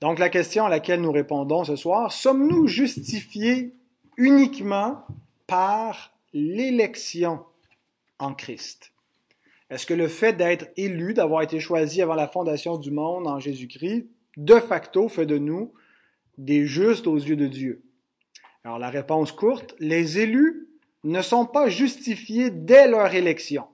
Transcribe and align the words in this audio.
Donc 0.00 0.18
la 0.18 0.28
question 0.28 0.66
à 0.66 0.68
laquelle 0.68 1.00
nous 1.00 1.12
répondons 1.12 1.64
ce 1.64 1.76
soir, 1.76 2.12
sommes-nous 2.12 2.66
justifiés 2.66 3.74
uniquement 4.16 5.06
par 5.46 6.12
l'élection 6.32 7.44
en 8.18 8.34
Christ? 8.34 8.92
Est-ce 9.70 9.86
que 9.86 9.94
le 9.94 10.08
fait 10.08 10.34
d'être 10.34 10.68
élu, 10.76 11.14
d'avoir 11.14 11.42
été 11.42 11.60
choisi 11.60 12.02
avant 12.02 12.14
la 12.14 12.28
fondation 12.28 12.76
du 12.76 12.90
monde 12.90 13.26
en 13.26 13.40
Jésus-Christ, 13.40 14.06
de 14.36 14.60
facto 14.60 15.08
fait 15.08 15.26
de 15.26 15.38
nous 15.38 15.72
des 16.38 16.66
justes 16.66 17.06
aux 17.06 17.16
yeux 17.16 17.36
de 17.36 17.46
Dieu? 17.46 17.82
Alors 18.64 18.78
la 18.78 18.90
réponse 18.90 19.32
courte, 19.32 19.74
les 19.78 20.18
élus 20.18 20.68
ne 21.04 21.22
sont 21.22 21.46
pas 21.46 21.68
justifiés 21.68 22.50
dès 22.50 22.86
leur 22.86 23.14
élection, 23.14 23.66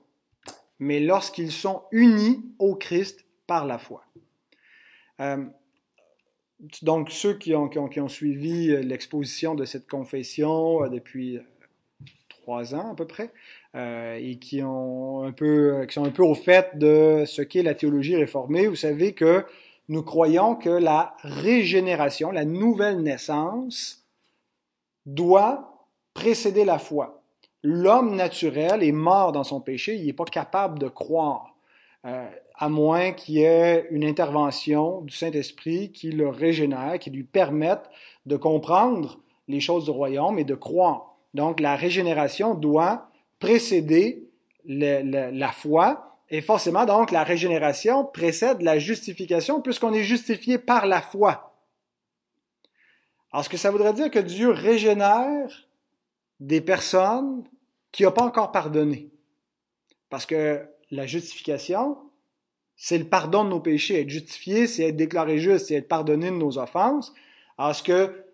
mais 0.79 0.99
lorsqu'ils 0.99 1.51
sont 1.51 1.83
unis 1.91 2.43
au 2.59 2.75
Christ 2.75 3.25
par 3.45 3.65
la 3.65 3.77
foi. 3.77 4.05
Euh, 5.19 5.45
donc, 6.81 7.11
ceux 7.11 7.33
qui 7.33 7.53
ont, 7.55 8.07
suivi 8.07 8.71
euh, 8.71 8.81
l'exposition 8.81 9.55
de 9.55 9.65
cette 9.65 9.87
confession 9.87 10.83
euh, 10.83 10.89
depuis 10.89 11.37
euh, 11.37 11.41
trois 12.29 12.73
ans 12.73 12.91
à 12.91 12.95
peu 12.95 13.05
près, 13.05 13.31
et 13.75 14.37
qui 14.39 14.59
sont 14.59 15.23
un 15.25 15.31
peu 15.31 16.23
au 16.23 16.35
fait 16.35 16.77
de 16.77 17.23
ce 17.25 17.41
qu'est 17.41 17.63
la 17.63 17.73
théologie 17.73 18.15
réformée, 18.15 18.67
vous 18.67 18.75
savez 18.75 19.13
que 19.13 19.45
nous 19.89 20.03
croyons 20.03 20.55
que 20.55 20.69
la 20.69 21.15
régénération, 21.23 22.29
la 22.29 22.45
nouvelle 22.45 23.01
naissance, 23.01 24.05
doit 25.07 25.87
précéder 26.13 26.65
la 26.65 26.77
foi. 26.77 27.23
L'homme 27.63 28.15
naturel 28.15 28.83
est 28.83 28.91
mort 28.91 29.31
dans 29.31 29.43
son 29.43 29.59
péché, 29.59 29.95
il 29.95 30.05
n'est 30.05 30.13
pas 30.13 30.25
capable 30.25 30.77
de 30.77 30.87
croire 30.87 31.55
à 32.63 32.69
moins 32.69 33.11
qu'il 33.11 33.35
y 33.35 33.43
ait 33.43 33.87
une 33.91 34.05
intervention 34.05 35.01
du 35.01 35.13
Saint-Esprit 35.13 35.91
qui 35.91 36.11
le 36.11 36.29
régénère, 36.29 36.97
qui 36.97 37.09
lui 37.09 37.25
permette 37.25 37.89
de 38.25 38.37
comprendre 38.37 39.19
les 39.49 39.59
choses 39.59 39.83
du 39.83 39.91
royaume 39.91 40.39
et 40.39 40.45
de 40.45 40.55
croire. 40.55 41.17
Donc 41.33 41.59
la 41.59 41.75
régénération 41.75 42.55
doit 42.55 43.09
précéder 43.39 44.29
la 44.63 45.51
foi 45.51 46.17
et 46.29 46.39
forcément 46.39 46.85
donc 46.85 47.11
la 47.11 47.25
régénération 47.25 48.05
précède 48.05 48.61
la 48.61 48.79
justification 48.79 49.59
puisqu'on 49.59 49.91
est 49.91 50.03
justifié 50.03 50.57
par 50.57 50.85
la 50.85 51.01
foi. 51.01 51.57
Alors 53.33 53.43
ce 53.43 53.49
que 53.49 53.57
ça 53.57 53.71
voudrait 53.71 53.91
dire 53.91 54.09
que 54.09 54.19
Dieu 54.19 54.51
régénère 54.51 55.67
des 56.39 56.61
personnes 56.61 57.43
qui 57.91 58.03
n'ont 58.03 58.13
pas 58.13 58.23
encore 58.23 58.53
pardonné. 58.53 59.11
Parce 60.09 60.25
que 60.25 60.65
la 60.91 61.05
justification, 61.05 61.97
c'est 62.85 62.97
le 62.97 63.05
pardon 63.05 63.45
de 63.45 63.49
nos 63.49 63.61
péchés. 63.61 64.01
Être 64.01 64.09
justifié, 64.09 64.67
c'est 64.67 64.89
être 64.89 64.97
déclaré 64.97 65.39
juste, 65.39 65.67
c'est 65.67 65.75
être 65.75 65.87
pardonné 65.87 66.25
de 66.25 66.35
nos 66.35 66.57
offenses. 66.57 67.13
Alors, 67.57 67.81
que, 67.81 68.25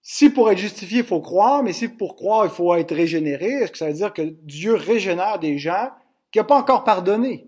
si 0.00 0.30
pour 0.30 0.50
être 0.50 0.56
justifié, 0.56 1.00
il 1.00 1.04
faut 1.04 1.20
croire, 1.20 1.62
mais 1.62 1.74
si 1.74 1.88
pour 1.88 2.16
croire, 2.16 2.46
il 2.46 2.50
faut 2.50 2.74
être 2.74 2.94
régénéré, 2.94 3.48
est-ce 3.48 3.72
que 3.72 3.76
ça 3.76 3.88
veut 3.88 3.92
dire 3.92 4.14
que 4.14 4.22
Dieu 4.22 4.72
régénère 4.72 5.38
des 5.38 5.58
gens 5.58 5.90
qui 6.30 6.38
n'ont 6.38 6.46
pas 6.46 6.58
encore 6.58 6.84
pardonné? 6.84 7.46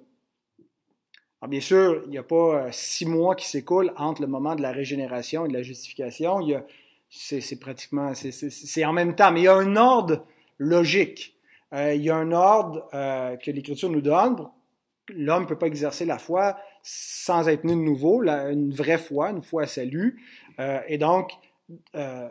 Alors, 1.41 1.48
bien 1.48 1.62
sûr, 1.62 2.03
il 2.05 2.10
n'y 2.10 2.19
a 2.19 2.22
pas 2.22 2.66
euh, 2.66 2.69
six 2.72 3.06
mois 3.06 3.34
qui 3.34 3.48
s'écoulent 3.48 3.94
entre 3.97 4.20
le 4.20 4.28
moment 4.28 4.55
de 4.55 4.60
la 4.60 4.72
régénération 4.72 5.47
et 5.47 5.48
de 5.48 5.55
la 5.55 5.62
justification. 5.62 6.42
Il 6.42 6.50
y 6.50 6.55
a, 6.56 6.66
c'est, 7.08 7.58
pratiquement, 7.58 8.12
c'est, 8.14 8.84
en 8.84 8.92
même 8.92 9.14
temps, 9.14 9.33
mais 9.33 9.41
il 9.41 9.44
y 9.44 9.48
a 9.48 9.55
un 9.55 9.77
ordre 9.77 10.27
logique. 10.58 11.38
Euh, 11.72 11.94
il 11.94 12.03
y 12.03 12.10
a 12.10 12.16
un 12.16 12.33
ordre 12.33 12.86
euh, 12.92 13.36
que 13.38 13.50
l'Écriture 13.50 13.88
nous 13.88 14.03
donne 14.03 14.36
pour 14.36 14.55
l'homme 15.08 15.42
ne 15.42 15.48
peut 15.48 15.58
pas 15.58 15.66
exercer 15.66 16.04
la 16.04 16.18
foi 16.18 16.56
sans 16.82 17.48
être 17.48 17.64
né 17.64 17.72
de 17.72 17.80
nouveau, 17.80 18.22
une 18.22 18.72
vraie 18.72 18.98
foi, 18.98 19.30
une 19.30 19.42
foi 19.42 19.62
à 19.62 19.66
salut. 19.66 20.22
Euh, 20.58 20.80
et 20.88 20.98
donc, 20.98 21.32
euh, 21.94 22.28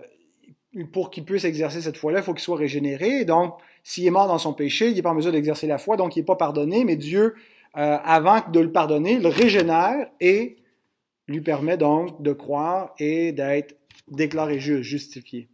pour 0.91 1.09
qu'il 1.09 1.25
puisse 1.25 1.45
exercer 1.45 1.81
cette 1.81 1.97
foi-là, 1.97 2.19
il 2.19 2.23
faut 2.23 2.33
qu'il 2.33 2.43
soit 2.43 2.57
régénéré. 2.57 3.21
Et 3.21 3.25
donc, 3.25 3.55
s'il 3.83 4.05
est 4.05 4.11
mort 4.11 4.27
dans 4.27 4.37
son 4.37 4.53
péché, 4.53 4.89
il 4.89 4.95
n'est 4.95 5.01
pas 5.01 5.11
en 5.11 5.15
mesure 5.15 5.31
d'exercer 5.31 5.67
la 5.67 5.77
foi, 5.77 5.97
donc 5.97 6.15
il 6.15 6.19
n'est 6.19 6.25
pas 6.25 6.35
pardonné, 6.35 6.83
mais 6.85 6.95
Dieu, 6.95 7.35
euh, 7.77 7.97
avant 8.03 8.41
de 8.49 8.59
le 8.59 8.71
pardonner, 8.71 9.19
le 9.19 9.29
régénère 9.29 10.07
et 10.19 10.57
lui 11.27 11.41
permet 11.41 11.77
donc 11.77 12.21
de 12.21 12.33
croire 12.33 12.93
et 12.99 13.31
d'être 13.31 13.75
déclaré 14.07 14.59
juste, 14.59 14.83
justifié. 14.83 15.49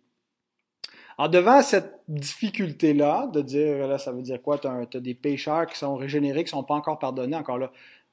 Alors, 1.18 1.30
devant 1.30 1.62
cette 1.62 2.02
difficulté-là, 2.08 3.28
de 3.28 3.42
dire, 3.42 3.88
là, 3.88 3.98
ça 3.98 4.12
veut 4.12 4.22
dire 4.22 4.42
quoi? 4.42 4.58
Tu 4.58 4.68
as, 4.68 5.00
des 5.00 5.14
pécheurs 5.14 5.68
qui 5.68 5.78
sont 5.78 5.96
régénérés, 5.96 6.44
qui 6.44 6.54
ne 6.54 6.60
sont 6.60 6.64
pas 6.64 6.76
encore 6.76 7.00
pardonnés. 7.00 7.36
Encore 7.36 7.58
là, 7.58 7.72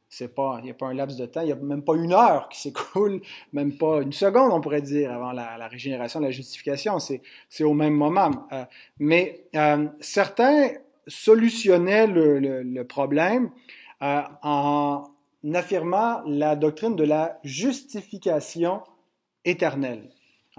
c'est 0.09 0.35
pas, 0.35 0.57
il 0.61 0.65
n'y 0.65 0.71
a 0.71 0.75
pas 0.75 0.87
un 0.87 0.95
laps 0.95 1.19
de 1.19 1.27
temps, 1.27 1.43
il 1.43 1.47
n'y 1.47 1.53
a 1.53 1.57
même 1.57 1.85
pas 1.85 1.95
une 1.95 2.13
heure 2.13 2.49
qui 2.49 2.61
s'écoule, 2.61 3.21
même 3.53 3.77
pas 3.77 4.01
une 4.01 4.13
seconde, 4.13 4.53
on 4.53 4.61
pourrait 4.61 4.83
dire, 4.83 5.13
avant 5.13 5.33
la, 5.33 5.69
régénération, 5.69 6.21
la 6.21 6.31
justification. 6.31 6.99
C'est, 6.99 7.23
au 7.65 7.75
même 7.75 7.95
moment. 7.95 8.31
Euh, 8.53 8.65
mais 8.99 9.45
euh, 9.55 9.87
certains 10.01 10.71
solutionnaient 11.07 12.07
le, 12.07 12.39
le, 12.39 12.85
problème 12.85 13.51
euh, 14.03 14.23
en 14.43 15.05
affirmant 15.55 16.23
la 16.27 16.57
doctrine 16.57 16.97
de 16.97 17.05
la 17.05 17.39
justification 17.43 18.83
éternelle. 19.45 20.11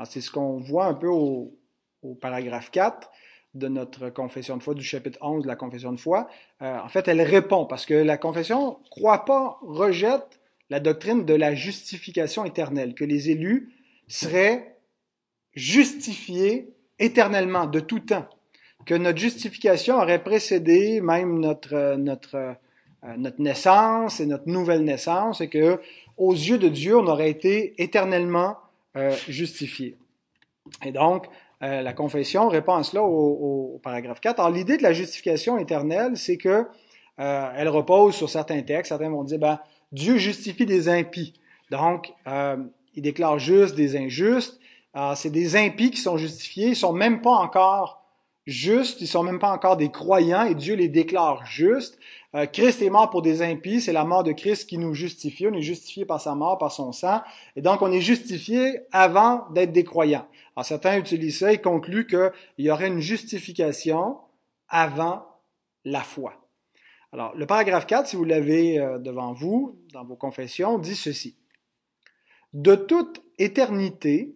c'est 0.06 0.21
ce 0.21 0.31
qu'on 0.31 0.57
voit 0.59 0.85
un 0.85 0.95
peu 0.95 1.07
au, 1.07 1.59
au 2.02 2.16
paragraphe 2.16 2.72
4 2.72 3.10
de 3.56 3.68
notre 3.68 4.10
confession 4.10 4.58
de 4.58 4.64
foi, 4.64 4.74
du 4.74 4.84
chapitre 4.84 5.18
11 5.22 5.44
de 5.44 5.48
la 5.48 5.56
confession 5.56 5.92
de 5.92 5.98
foi, 5.98 6.28
euh, 6.62 6.78
en 6.80 6.88
fait, 6.88 7.08
elle 7.08 7.22
répond 7.22 7.66
parce 7.66 7.86
que 7.86 7.94
la 7.94 8.18
confession 8.18 8.80
croit 8.92 9.26
pas, 9.26 9.58
rejette 9.62 10.40
la 10.70 10.80
doctrine 10.80 11.26
de 11.26 11.34
la 11.34 11.56
justification 11.56 12.46
éternelle, 12.46 12.94
que 12.94 13.06
les 13.06 13.32
élus 13.32 13.74
seraient 14.08 14.78
justifiés 15.56 16.74
éternellement, 17.00 17.66
de 17.66 17.80
tout 17.80 18.00
temps, 18.00 18.28
que 18.86 18.94
notre 18.94 19.18
justification 19.18 19.98
aurait 19.98 20.24
précédé 20.24 21.02
même 21.02 21.40
notre, 21.40 21.96
notre, 21.96 22.36
euh, 22.36 22.54
notre 23.18 23.42
naissance 23.42 24.20
et 24.20 24.28
notre 24.28 24.48
nouvelle 24.48 24.84
naissance, 24.84 25.42
et 25.42 25.50
que 25.50 25.80
aux 26.18 26.34
yeux 26.34 26.58
de 26.58 26.68
Dieu, 26.68 26.98
on 26.98 27.08
aurait 27.08 27.30
été 27.31 27.81
éternellement 27.81 28.58
euh, 28.96 29.16
justifiés. 29.28 29.98
Et 30.86 30.92
donc, 30.92 31.28
euh, 31.62 31.81
la 31.81 31.94
confession 31.94 32.47
répond 32.47 32.75
à 32.75 32.84
cela 32.84 33.03
au, 33.03 33.80
paragraphe 33.84 34.22
4. 34.22 34.40
Alors, 34.40 34.52
l'idée 34.52 34.78
de 34.78 34.84
la 34.84 34.94
justification 34.94 35.58
éternelle, 35.58 36.16
c'est 36.16 36.38
que 36.38 36.66
euh, 37.20 37.52
elle 37.56 37.68
repose 37.68 38.16
sur 38.16 38.30
certains 38.30 38.62
textes. 38.62 38.90
Certains 38.90 39.09
vont 39.09 39.24
dire, 39.24 39.40
ben, 39.40 39.59
Dieu 39.92 40.18
justifie 40.18 40.66
des 40.66 40.88
impies. 40.88 41.34
Donc, 41.69 42.14
euh, 42.28 42.58
il 42.96 43.02
déclare 43.02 43.40
juste 43.40 43.75
des 43.75 43.98
injustes. 43.98 44.59
c'est 45.16 45.31
des 45.31 45.56
impies 45.56 45.92
qui 45.92 46.02
sont 46.02 46.18
justifiés. 46.18 46.69
Ils 46.69 46.75
sont 46.75 46.94
même 46.94 47.22
pas 47.22 47.31
encore 47.31 48.03
justes. 48.48 49.02
Ils 49.02 49.08
sont 49.08 49.24
même 49.24 49.40
pas 49.40 49.52
encore 49.52 49.78
des 49.78 49.90
croyants 49.90 50.44
et 50.44 50.56
Dieu 50.56 50.75
les 50.75 50.88
déclare 50.88 51.46
justes. 51.46 52.00
Euh, 52.36 52.46
Christ 52.46 52.81
est 52.81 52.90
mort 52.92 53.09
pour 53.09 53.24
des 53.24 53.42
impies, 53.42 53.81
c'est 53.81 53.94
la 53.94 54.06
mort 54.06 54.24
de 54.24 54.34
Christ 54.34 54.69
qui 54.69 54.78
nous 54.78 54.94
justifie. 54.94 55.48
On 55.48 55.53
est 55.53 55.62
justifié 55.62 56.06
par 56.06 56.22
sa 56.22 56.36
mort, 56.36 56.59
par 56.59 56.72
son 56.72 56.92
sang, 56.92 57.22
et 57.56 57.62
donc 57.62 57.81
on 57.81 57.92
est 57.92 58.02
justifié 58.02 58.81
avant 58.92 59.46
d'être 59.52 59.72
des 59.72 59.84
croyants. 59.84 60.28
Alors 60.59 60.66
certains 60.66 60.97
utilisent 60.97 61.40
ça 61.40 61.53
et 61.53 61.62
concluent 61.62 62.06
qu'il 62.06 62.34
y 62.58 62.70
aurait 62.70 62.90
une 62.90 63.00
justification 63.00 64.18
avant 64.68 65.25
la 65.86 66.02
foi. 66.02 66.50
Alors 67.14 67.34
le 67.34 67.46
paragraphe 67.46 67.88
4, 67.88 68.09
si 68.09 68.18
vous 68.18 68.25
l'avez 68.25 68.78
euh, 68.78 69.00
devant 69.00 69.31
vous, 69.31 69.80
dans 69.94 70.03
vos 70.03 70.18
confessions, 70.18 70.78
dit 70.78 70.98
ceci. 70.98 71.38
De 72.52 72.75
toute 72.75 73.24
éternité, 73.38 74.36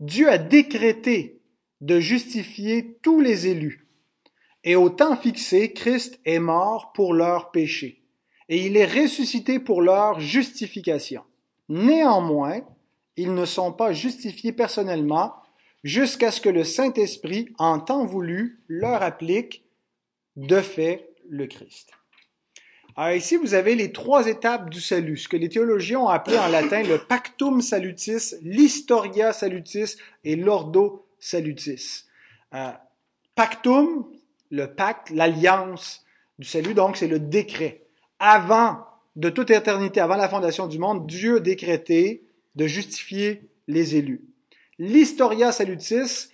Dieu 0.00 0.28
a 0.28 0.38
décrété 0.38 1.40
de 1.80 2.00
justifier 2.00 2.98
tous 3.00 3.20
les 3.20 3.46
élus 3.46 3.86
et 4.64 4.74
au 4.74 4.90
temps 4.90 5.16
fixé, 5.16 5.72
Christ 5.72 6.18
est 6.24 6.40
mort 6.40 6.90
pour 6.94 7.14
leurs 7.14 7.52
péchés, 7.52 8.02
et 8.48 8.66
il 8.66 8.76
est 8.76 8.86
ressuscité 8.86 9.60
pour 9.60 9.82
leur 9.82 10.18
justification. 10.18 11.22
Néanmoins, 11.68 12.62
ils 13.16 13.32
ne 13.32 13.44
sont 13.44 13.72
pas 13.72 13.92
justifiés 13.92 14.50
personnellement 14.50 15.39
jusqu'à 15.84 16.30
ce 16.30 16.40
que 16.40 16.48
le 16.48 16.64
Saint-Esprit, 16.64 17.48
en 17.58 17.80
temps 17.80 18.04
voulu, 18.04 18.60
leur 18.68 19.02
applique 19.02 19.64
de 20.36 20.60
fait 20.60 21.10
le 21.28 21.46
Christ. 21.46 21.90
Alors 22.96 23.16
ici, 23.16 23.36
vous 23.36 23.54
avez 23.54 23.76
les 23.76 23.92
trois 23.92 24.26
étapes 24.26 24.68
du 24.68 24.80
salut, 24.80 25.16
ce 25.16 25.28
que 25.28 25.36
les 25.36 25.48
théologiens 25.48 26.00
ont 26.00 26.08
appelé 26.08 26.36
en 26.38 26.48
latin 26.48 26.82
le 26.82 26.98
pactum 26.98 27.62
salutis, 27.62 28.34
l'historia 28.42 29.32
salutis 29.32 29.96
et 30.24 30.36
l'ordo 30.36 31.06
salutis. 31.18 32.04
Euh, 32.52 32.72
pactum, 33.34 34.06
le 34.50 34.74
pacte, 34.74 35.10
l'alliance 35.10 36.04
du 36.38 36.46
salut, 36.46 36.74
donc 36.74 36.96
c'est 36.96 37.06
le 37.06 37.20
décret. 37.20 37.86
Avant, 38.18 38.84
de 39.16 39.30
toute 39.30 39.50
éternité, 39.50 40.00
avant 40.00 40.16
la 40.16 40.28
fondation 40.28 40.66
du 40.66 40.78
monde, 40.78 41.06
Dieu 41.06 41.36
a 41.36 41.40
décrété 41.40 42.24
de 42.56 42.66
justifier 42.66 43.48
les 43.68 43.96
élus. 43.96 44.29
L'historia 44.80 45.52
salutis, 45.52 46.30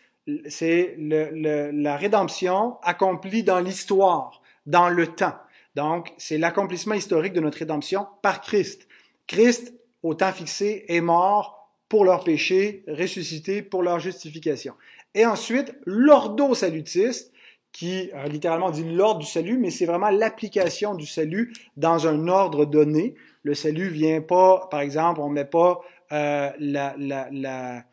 c'est 0.46 0.94
la 0.98 1.96
rédemption 1.96 2.76
accomplie 2.84 3.43
dans 3.43 3.58
l'histoire, 3.58 4.40
dans 4.66 4.88
le 4.88 5.08
temps. 5.08 5.34
Donc, 5.75 6.14
c'est 6.16 6.38
l'accomplissement 6.38 6.94
historique 6.94 7.32
de 7.32 7.40
notre 7.40 7.58
rédemption 7.58 8.06
par 8.22 8.40
Christ. 8.40 8.87
Christ, 9.26 9.75
au 10.04 10.14
temps 10.14 10.31
fixé, 10.31 10.84
est 10.87 11.00
mort 11.00 11.72
pour 11.88 12.04
leur 12.04 12.22
péché, 12.22 12.84
ressuscité 12.87 13.62
pour 13.62 13.82
leur 13.82 13.98
justification. 13.98 14.75
Et 15.16 15.26
ensuite, 15.26 15.75
l'ordo 15.84 16.54
salutiste, 16.54 17.32
qui 17.72 18.12
euh, 18.14 18.28
littéralement 18.28 18.70
dit 18.70 18.84
l'ordre 18.84 19.20
du 19.20 19.26
salut, 19.26 19.58
mais 19.58 19.70
c'est 19.70 19.87
vraiment 19.87 20.10
l'application 20.10 20.94
du 20.94 21.04
salut 21.04 21.52
dans 21.76 22.06
un 22.06 22.28
ordre 22.28 22.64
donné. 22.64 23.16
Le 23.43 23.54
salut 23.54 23.88
vient 23.88 24.20
pas, 24.20 24.69
par 24.70 24.82
exemple, 24.82 25.20
on 25.20 25.28
met 25.28 25.44
pas 25.44 25.81
euh, 26.12 26.50
la, 26.60 27.84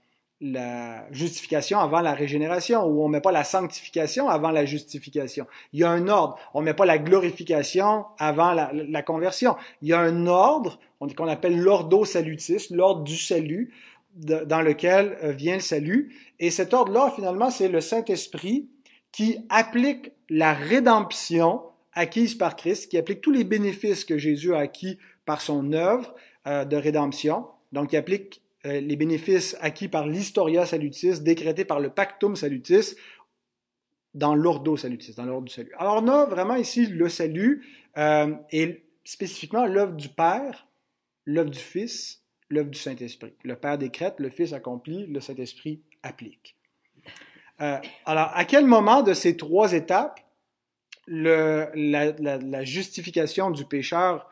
la, 0.44 1.06
justification 1.12 1.80
avant 1.80 2.02
la 2.02 2.14
régénération 2.14 2.86
ou 2.86 3.04
on 3.04 3.08
met 3.08 3.22
pas 3.22 3.32
la 3.32 3.44
sanctification 3.44 4.30
avant 4.30 4.52
la 4.52 4.66
justification. 4.66 5.48
Il 5.72 5.80
y 5.80 5.84
a 5.84 5.90
un 5.90 6.08
ordre. 6.08 6.38
On 6.54 6.62
met 6.62 6.74
pas 6.74 6.86
la 6.86 6.98
glorification 6.98 8.06
avant 8.20 8.52
la, 8.52 8.72
la 8.74 9.02
conversion. 9.02 9.56
Il 9.82 9.88
y 9.88 9.94
a 9.94 10.00
un 10.00 10.28
ordre 10.28 10.80
qu'on 11.18 11.28
appelle 11.28 11.60
l'ordo 11.60 12.06
salutis, 12.06 12.68
l'ordre 12.72 13.04
du 13.04 13.18
salut, 13.18 13.74
dans 14.16 14.62
lequel 14.62 15.18
euh, 15.24 15.32
vient 15.32 15.56
le 15.56 15.62
salut. 15.62 16.16
Et 16.40 16.52
cet 16.52 16.74
ordre-là, 16.74 17.12
finalement, 17.16 17.50
c'est 17.50 17.68
le 17.68 17.82
Saint-Esprit 17.82 18.70
qui 19.12 19.40
applique 19.50 20.12
la 20.30 20.54
rédemption 20.54 21.62
acquise 21.94 22.36
par 22.36 22.56
Christ, 22.56 22.90
qui 22.90 22.98
applique 22.98 23.22
tous 23.22 23.32
les 23.32 23.44
bénéfices 23.44 24.06
que 24.06 24.18
Jésus 24.18 24.54
a 24.54 24.60
acquis 24.60 24.98
par 25.26 25.42
son 25.42 25.74
œuvre 25.74 26.14
euh, 26.48 26.66
de 26.66 26.76
rédemption. 26.76 27.46
Donc, 27.72 27.94
il 27.94 27.98
applique 27.98 28.43
euh, 28.66 28.80
les 28.80 28.96
bénéfices 28.96 29.58
acquis 29.60 29.88
par 29.88 30.08
l'historia 30.08 30.66
salutis, 30.66 31.22
décrété 31.22 31.66
par 31.66 31.80
le 31.80 31.90
pactum 31.90 32.36
salutis, 32.36 32.96
dans 34.14 34.36
l'ordo 34.36 34.78
salutis, 34.78 35.14
dans 35.16 35.26
l'ordre 35.26 35.48
du 35.48 35.54
salut. 35.54 35.74
Alors, 35.78 36.02
on 36.02 36.08
a 36.08 36.26
vraiment 36.26 36.56
ici 36.56 36.86
le 36.86 37.10
salut 37.10 37.66
euh, 37.98 38.34
et 38.52 38.86
spécifiquement 39.04 39.66
l'œuvre 39.66 39.94
du 39.94 40.10
Père, 40.10 40.68
l'œuvre 41.26 41.50
du 41.50 41.60
Fils, 41.60 42.24
l'œuvre 42.50 42.70
du 42.70 42.80
Saint-Esprit. 42.80 43.34
Le 43.44 43.56
Père 43.56 43.78
décrète, 43.78 44.16
le 44.20 44.30
Fils 44.30 44.54
accomplit, 44.54 45.08
le 45.08 45.20
Saint-Esprit 45.20 45.82
applique. 46.04 46.56
Euh, 47.62 47.78
alors, 48.06 48.32
à 48.34 48.46
quel 48.46 48.66
moment 48.66 49.02
de 49.04 49.14
ces 49.14 49.36
trois 49.38 49.74
étapes 49.74 50.20
le, 51.06 51.68
la, 51.76 52.12
la, 52.38 52.64
justification 52.64 53.52
du 53.52 53.66
pécheur 53.66 54.30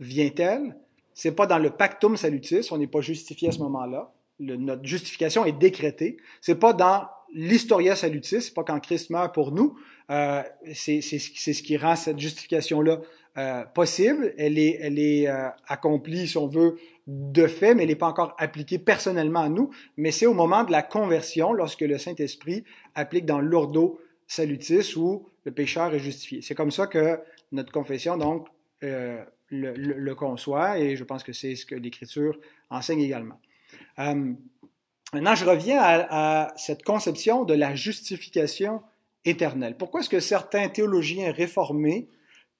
vient-elle? 0.00 0.74
C'est 1.14 1.32
pas 1.32 1.46
dans 1.46 1.58
le 1.58 1.70
pactum 1.70 2.16
salutis, 2.16 2.68
on 2.70 2.78
n'est 2.78 2.86
pas 2.86 3.00
justifié 3.00 3.48
à 3.48 3.52
ce 3.52 3.58
moment-là. 3.60 4.12
notre 4.40 4.84
justification 4.84 5.44
est 5.44 5.52
décrétée. 5.52 6.16
C'est 6.40 6.56
pas 6.56 6.72
dans 6.72 7.08
l'historia 7.32 7.96
salutis, 7.96 8.42
c'est 8.42 8.54
pas 8.54 8.64
quand 8.64 8.78
Christ 8.80 9.10
meurt 9.10 9.34
pour 9.34 9.52
nous. 9.52 9.76
Euh, 10.10 10.42
c'est 10.74 11.00
ce 11.00 11.62
qui 11.62 11.76
rend 11.76 11.96
cette 11.96 12.18
justification-là 12.18 13.00
euh, 13.36 13.64
possible. 13.64 14.32
Elle 14.38 14.58
est, 14.58 14.78
elle 14.80 14.98
est 14.98 15.28
euh, 15.28 15.48
accomplie, 15.66 16.28
si 16.28 16.38
on 16.38 16.46
veut, 16.46 16.76
de 17.06 17.46
fait, 17.46 17.74
mais 17.74 17.82
elle 17.82 17.88
n'est 17.88 17.96
pas 17.96 18.06
encore 18.06 18.34
appliquée 18.38 18.78
personnellement 18.78 19.40
à 19.40 19.48
nous, 19.48 19.70
mais 19.96 20.10
c'est 20.10 20.26
au 20.26 20.34
moment 20.34 20.64
de 20.64 20.72
la 20.72 20.82
conversion, 20.82 21.52
lorsque 21.52 21.80
le 21.80 21.98
Saint-Esprit 21.98 22.64
applique 22.94 23.26
dans 23.26 23.40
l'ordo 23.40 23.98
salutis 24.26 24.94
où 24.96 25.28
le 25.44 25.52
pécheur 25.52 25.92
est 25.94 25.98
justifié. 25.98 26.42
C'est 26.42 26.54
comme 26.54 26.70
ça 26.70 26.86
que 26.86 27.18
notre 27.52 27.72
confession, 27.72 28.16
donc, 28.16 28.46
euh, 28.82 29.22
le, 29.50 30.14
conçoit, 30.14 30.78
et 30.78 30.96
je 30.96 31.04
pense 31.04 31.22
que 31.22 31.32
c'est 31.32 31.54
ce 31.56 31.66
que 31.66 31.74
l'Écriture 31.74 32.38
enseigne 32.70 33.00
également. 33.00 33.40
Euh, 33.98 34.32
maintenant, 35.12 35.34
je 35.34 35.44
reviens 35.44 35.80
à, 35.80 36.52
cette 36.56 36.82
conception 36.82 37.44
de 37.44 37.54
la 37.54 37.74
justification 37.74 38.82
éternelle. 39.24 39.76
Pourquoi 39.76 40.00
est-ce 40.00 40.08
que 40.08 40.20
certains 40.20 40.68
théologiens 40.68 41.32
réformés 41.32 42.08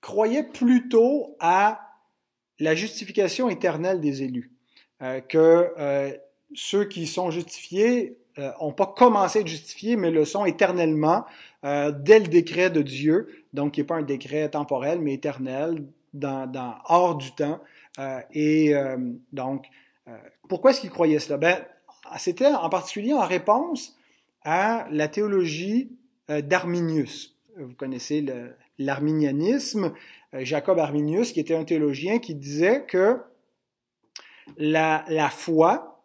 croyaient 0.01 0.49
plutôt 0.49 1.37
à 1.41 1.81
la 2.61 2.75
justification 2.75 3.49
éternelle 3.49 4.01
des 4.01 4.23
élus, 4.23 4.53
euh, 5.03 5.21
que 5.21 5.73
euh, 5.79 6.13
ceux 6.55 6.85
qui 6.85 7.07
sont 7.07 7.31
justifiés 7.31 8.19
n'ont 8.61 8.73
pas 8.73 8.87
commencé 8.87 9.39
à 9.39 9.43
être 9.43 9.49
justifiés, 9.49 9.95
mais 9.95 10.11
le 10.11 10.25
sont 10.25 10.45
éternellement 10.45 11.25
dès 11.63 12.19
le 12.19 12.27
décret 12.27 12.69
de 12.69 12.83
Dieu, 12.83 13.29
donc 13.53 13.75
qui 13.75 13.81
n'est 13.81 13.87
pas 13.87 13.95
un 13.95 14.03
décret 14.03 14.49
temporel, 14.49 14.99
mais 14.99 15.15
éternel, 15.15 15.85
dans, 16.15 16.79
hors 16.89 17.17
du 17.17 17.33
temps. 17.35 17.61
Euh, 17.99 18.21
et 18.33 18.75
donc, 19.33 19.67
pourquoi 20.49 20.71
est-ce 20.71 20.81
qu'ils 20.81 20.91
croyaient 20.91 21.19
cela? 21.19 21.39
Ben, 21.39 21.65
c'était 22.19 22.47
en 22.47 22.69
particulier 22.69 23.13
en 23.13 23.27
réponse 23.27 23.97
à 24.43 24.87
la 24.91 25.09
théologie 25.09 25.97
d'Arminius. 26.29 27.37
Vous 27.57 27.75
connaissez 27.75 28.25
l'arminianisme, 28.79 29.93
Jacob 30.33 30.79
Arminius, 30.79 31.33
qui 31.33 31.41
était 31.41 31.55
un 31.55 31.65
théologien 31.65 32.19
qui 32.19 32.35
disait 32.35 32.85
que 32.87 33.21
la 34.59 35.31
foi, 35.31 36.05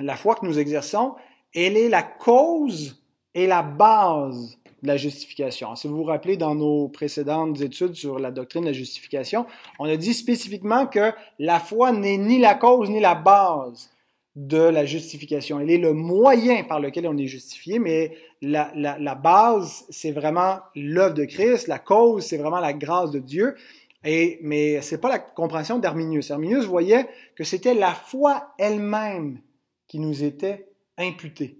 la 0.00 0.16
foi 0.16 0.36
que 0.36 0.46
nous 0.46 0.58
exerçons, 0.58 1.16
elle 1.54 1.76
est 1.76 1.88
la 1.88 2.02
cause 2.02 3.02
et 3.34 3.46
la 3.46 3.62
base 3.62 4.58
de 4.82 4.88
la 4.88 4.96
justification. 4.96 5.74
Si 5.74 5.88
vous 5.88 5.96
vous 5.96 6.04
rappelez 6.04 6.36
dans 6.36 6.54
nos 6.54 6.88
précédentes 6.88 7.60
études 7.60 7.94
sur 7.94 8.18
la 8.18 8.30
doctrine 8.30 8.62
de 8.62 8.68
la 8.68 8.72
justification, 8.72 9.46
on 9.78 9.86
a 9.86 9.96
dit 9.96 10.14
spécifiquement 10.14 10.86
que 10.86 11.12
la 11.38 11.60
foi 11.60 11.92
n'est 11.92 12.18
ni 12.18 12.38
la 12.38 12.54
cause 12.54 12.90
ni 12.90 13.00
la 13.00 13.14
base 13.14 13.90
de 14.36 14.58
la 14.58 14.84
justification. 14.84 15.58
Elle 15.58 15.70
est 15.70 15.78
le 15.78 15.92
moyen 15.92 16.62
par 16.62 16.78
lequel 16.78 17.08
on 17.08 17.16
est 17.16 17.26
justifié, 17.26 17.80
mais 17.80 18.16
la, 18.40 19.14
base, 19.16 19.84
c'est 19.90 20.12
vraiment 20.12 20.60
l'œuvre 20.76 21.14
de 21.14 21.24
Christ. 21.24 21.66
La 21.66 21.80
cause, 21.80 22.24
c'est 22.24 22.36
vraiment 22.36 22.60
la 22.60 22.72
grâce 22.72 23.10
de 23.10 23.18
Dieu. 23.18 23.56
Et, 24.04 24.38
mais 24.42 24.80
c'est 24.80 25.00
pas 25.00 25.08
la 25.08 25.18
compréhension 25.18 25.78
d'Arminius. 25.78 26.30
Arminius 26.30 26.66
voyait 26.66 27.08
que 27.34 27.42
c'était 27.42 27.74
la 27.74 27.92
foi 27.92 28.54
elle-même 28.58 29.40
qui 29.88 29.98
nous 29.98 30.22
était 30.22 30.68
imputée. 30.96 31.58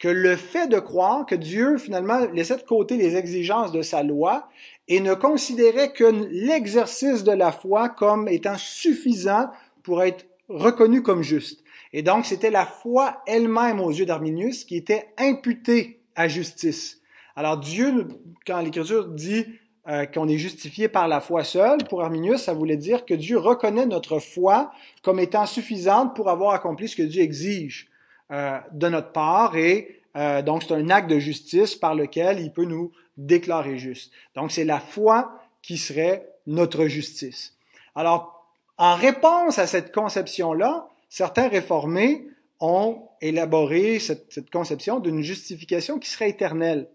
Que 0.00 0.08
le 0.08 0.34
fait 0.34 0.66
de 0.66 0.80
croire 0.80 1.24
que 1.26 1.36
Dieu 1.36 1.78
finalement 1.78 2.26
laissait 2.32 2.56
de 2.56 2.62
côté 2.62 2.96
les 2.96 3.16
exigences 3.16 3.70
de 3.70 3.82
sa 3.82 4.02
loi 4.02 4.48
et 4.88 4.98
ne 4.98 5.14
considérait 5.14 5.92
que 5.92 6.26
l'exercice 6.30 7.22
de 7.22 7.30
la 7.32 7.52
foi 7.52 7.88
comme 7.90 8.26
étant 8.26 8.56
suffisant 8.56 9.50
pour 9.84 10.02
être 10.02 10.26
reconnu 10.48 11.02
comme 11.02 11.22
juste. 11.22 11.62
Et 11.92 12.02
donc, 12.02 12.26
c'était 12.26 12.50
la 12.50 12.66
foi 12.66 13.22
elle-même 13.26 13.80
aux 13.80 13.90
yeux 13.90 14.06
d'Arminius 14.06 14.64
qui 14.64 14.76
était 14.76 15.06
imputée 15.16 16.00
à 16.16 16.28
justice. 16.28 17.00
Alors 17.36 17.58
Dieu, 17.58 18.08
quand 18.46 18.60
l'Écriture 18.60 19.08
dit 19.08 19.46
euh, 19.88 20.06
qu'on 20.06 20.28
est 20.28 20.38
justifié 20.38 20.88
par 20.88 21.08
la 21.08 21.20
foi 21.20 21.44
seule, 21.44 21.78
pour 21.88 22.02
Arminius, 22.02 22.42
ça 22.42 22.52
voulait 22.52 22.76
dire 22.76 23.04
que 23.06 23.14
Dieu 23.14 23.38
reconnaît 23.38 23.86
notre 23.86 24.18
foi 24.18 24.72
comme 25.02 25.18
étant 25.20 25.46
suffisante 25.46 26.14
pour 26.14 26.28
avoir 26.28 26.52
accompli 26.52 26.88
ce 26.88 26.96
que 26.96 27.02
Dieu 27.02 27.22
exige 27.22 27.88
euh, 28.30 28.58
de 28.72 28.88
notre 28.88 29.12
part 29.12 29.56
et 29.56 29.99
euh, 30.16 30.42
donc 30.42 30.62
c'est 30.62 30.74
un 30.74 30.90
acte 30.90 31.08
de 31.08 31.18
justice 31.18 31.76
par 31.76 31.94
lequel 31.94 32.40
il 32.40 32.52
peut 32.52 32.64
nous 32.64 32.92
déclarer 33.16 33.78
juste. 33.78 34.12
Donc 34.34 34.50
c'est 34.50 34.64
la 34.64 34.80
foi 34.80 35.40
qui 35.62 35.78
serait 35.78 36.28
notre 36.46 36.86
justice. 36.86 37.56
Alors, 37.94 38.46
en 38.78 38.94
réponse 38.94 39.58
à 39.58 39.66
cette 39.66 39.94
conception-là, 39.94 40.88
certains 41.08 41.48
réformés 41.48 42.26
ont 42.60 43.02
élaboré 43.20 43.98
cette, 43.98 44.48
conception 44.50 45.00
d'une 45.00 45.22
justification 45.22 45.98
qui 45.98 46.08
serait 46.08 46.30
éternelle. 46.30 46.88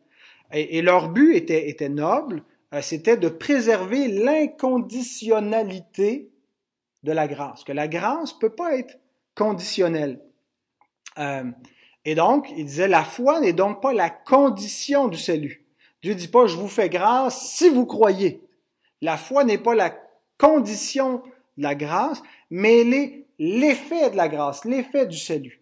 Et, 0.51 0.81
leur 0.81 1.09
but 1.09 1.35
était, 1.35 1.89
noble, 1.89 2.43
euh, 2.73 2.81
c'était 2.81 3.17
de 3.17 3.29
préserver 3.29 4.07
l'inconditionnalité 4.07 6.31
de 7.03 7.11
la 7.11 7.27
grâce, 7.27 7.63
que 7.63 7.71
la 7.71 7.87
grâce 7.87 8.33
peut 8.33 8.51
pas 8.51 8.75
être 8.77 8.99
conditionnelle. 9.35 10.19
Euh, 11.17 11.43
et 12.05 12.13
donc, 12.13 12.51
il 12.55 12.65
disait, 12.65 12.87
la 12.87 13.03
foi 13.03 13.39
n'est 13.39 13.53
donc 13.53 13.81
pas 13.81 13.93
la 13.93 14.11
condition 14.11 15.07
du 15.07 15.17
salut. 15.17 15.65
Dieu 16.03 16.13
dit 16.13 16.27
pas, 16.27 16.45
je 16.45 16.55
vous 16.55 16.67
fais 16.67 16.87
grâce 16.87 17.49
si 17.49 17.67
vous 17.67 17.87
croyez. 17.87 18.41
La 19.01 19.17
foi 19.17 19.43
n'est 19.43 19.57
pas 19.57 19.73
la 19.73 19.91
condition 20.37 21.23
de 21.57 21.63
la 21.63 21.73
grâce, 21.73 22.21
mais 22.51 22.81
elle 22.81 22.93
est 22.93 23.25
l'effet 23.39 24.11
de 24.11 24.15
la 24.15 24.27
grâce, 24.27 24.65
l'effet 24.65 25.07
du 25.07 25.17
salut. 25.17 25.61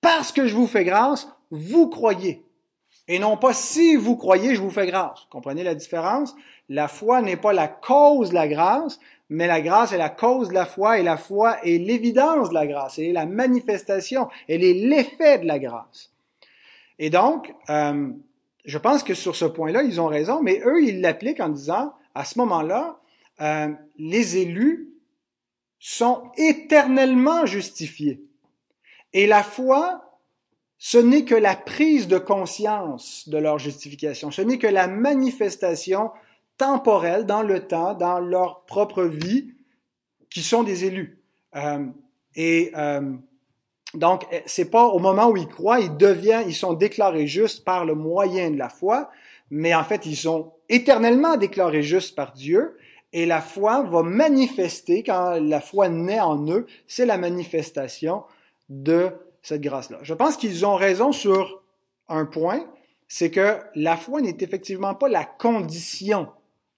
Parce 0.00 0.32
que 0.32 0.46
je 0.46 0.54
vous 0.54 0.66
fais 0.66 0.84
grâce, 0.84 1.28
vous 1.50 1.88
croyez. 1.88 2.42
Et 3.08 3.18
non 3.18 3.36
pas 3.36 3.52
si 3.52 3.96
vous 3.96 4.16
croyez, 4.16 4.54
je 4.54 4.62
vous 4.62 4.70
fais 4.70 4.86
grâce. 4.86 5.26
Comprenez 5.30 5.62
la 5.62 5.74
différence? 5.74 6.34
La 6.68 6.88
foi 6.88 7.20
n'est 7.20 7.36
pas 7.36 7.52
la 7.52 7.68
cause 7.68 8.30
de 8.30 8.34
la 8.34 8.48
grâce, 8.48 8.98
mais 9.28 9.46
la 9.46 9.60
grâce 9.60 9.92
est 9.92 9.98
la 9.98 10.08
cause 10.08 10.48
de 10.48 10.54
la 10.54 10.66
foi 10.66 10.98
et 10.98 11.02
la 11.02 11.16
foi 11.16 11.58
est 11.64 11.78
l'évidence 11.78 12.50
de 12.50 12.54
la 12.54 12.66
grâce, 12.66 12.98
elle 12.98 13.06
est 13.06 13.12
la 13.12 13.26
manifestation, 13.26 14.28
elle 14.48 14.62
est 14.62 14.74
l'effet 14.74 15.38
de 15.38 15.46
la 15.46 15.58
grâce. 15.58 16.12
Et 16.98 17.10
donc, 17.10 17.52
euh, 17.68 18.10
je 18.64 18.78
pense 18.78 19.02
que 19.02 19.14
sur 19.14 19.36
ce 19.36 19.44
point-là, 19.44 19.82
ils 19.82 20.00
ont 20.00 20.06
raison, 20.06 20.42
mais 20.42 20.60
eux, 20.64 20.82
ils 20.82 21.00
l'appliquent 21.00 21.40
en 21.40 21.48
disant, 21.48 21.94
à 22.14 22.24
ce 22.24 22.38
moment-là, 22.38 22.98
euh, 23.40 23.68
les 23.98 24.38
élus 24.38 24.88
sont 25.78 26.30
éternellement 26.36 27.46
justifiés. 27.46 28.22
Et 29.12 29.26
la 29.26 29.42
foi, 29.42 30.20
ce 30.78 30.98
n'est 30.98 31.24
que 31.24 31.34
la 31.34 31.54
prise 31.54 32.08
de 32.08 32.18
conscience 32.18 33.28
de 33.28 33.38
leur 33.38 33.58
justification, 33.58 34.30
ce 34.30 34.42
n'est 34.42 34.58
que 34.58 34.66
la 34.66 34.88
manifestation 34.88 36.10
temporelle 36.56 37.26
dans 37.26 37.42
le 37.42 37.66
temps, 37.66 37.94
dans 37.94 38.18
leur 38.18 38.64
propre 38.64 39.04
vie, 39.04 39.54
qui 40.30 40.42
sont 40.42 40.62
des 40.62 40.84
élus. 40.84 41.22
Euh, 41.54 41.86
Et 42.34 42.70
euh, 42.76 43.12
donc, 43.94 44.26
c'est 44.44 44.70
pas 44.70 44.86
au 44.86 44.98
moment 44.98 45.28
où 45.30 45.36
ils 45.36 45.48
croient, 45.48 45.80
ils 45.80 45.96
deviennent, 45.96 46.48
ils 46.48 46.54
sont 46.54 46.74
déclarés 46.74 47.26
justes 47.26 47.64
par 47.64 47.86
le 47.86 47.94
moyen 47.94 48.50
de 48.50 48.58
la 48.58 48.68
foi, 48.68 49.10
mais 49.50 49.74
en 49.74 49.84
fait, 49.84 50.04
ils 50.04 50.16
sont 50.16 50.52
éternellement 50.68 51.36
déclarés 51.36 51.82
justes 51.82 52.14
par 52.14 52.32
Dieu. 52.32 52.76
Et 53.12 53.24
la 53.24 53.40
foi 53.40 53.82
va 53.82 54.02
manifester, 54.02 55.02
quand 55.02 55.38
la 55.40 55.60
foi 55.60 55.88
naît 55.88 56.20
en 56.20 56.46
eux, 56.50 56.66
c'est 56.86 57.06
la 57.06 57.16
manifestation 57.16 58.24
de 58.68 59.10
cette 59.40 59.62
grâce-là. 59.62 59.98
Je 60.02 60.12
pense 60.12 60.36
qu'ils 60.36 60.66
ont 60.66 60.74
raison 60.74 61.12
sur 61.12 61.62
un 62.08 62.26
point, 62.26 62.66
c'est 63.08 63.30
que 63.30 63.58
la 63.74 63.96
foi 63.96 64.20
n'est 64.20 64.36
effectivement 64.40 64.94
pas 64.94 65.08
la 65.08 65.24
condition 65.24 66.28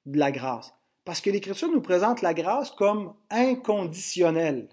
de 0.09 0.19
la 0.19 0.33
grâce, 0.33 0.75
parce 1.05 1.21
que 1.21 1.31
l'Écriture 1.31 1.69
nous 1.71 1.81
présente 1.81 2.23
la 2.23 2.35
grâce 2.35 2.71
comme 2.71 3.15
inconditionnelle. 3.31 4.69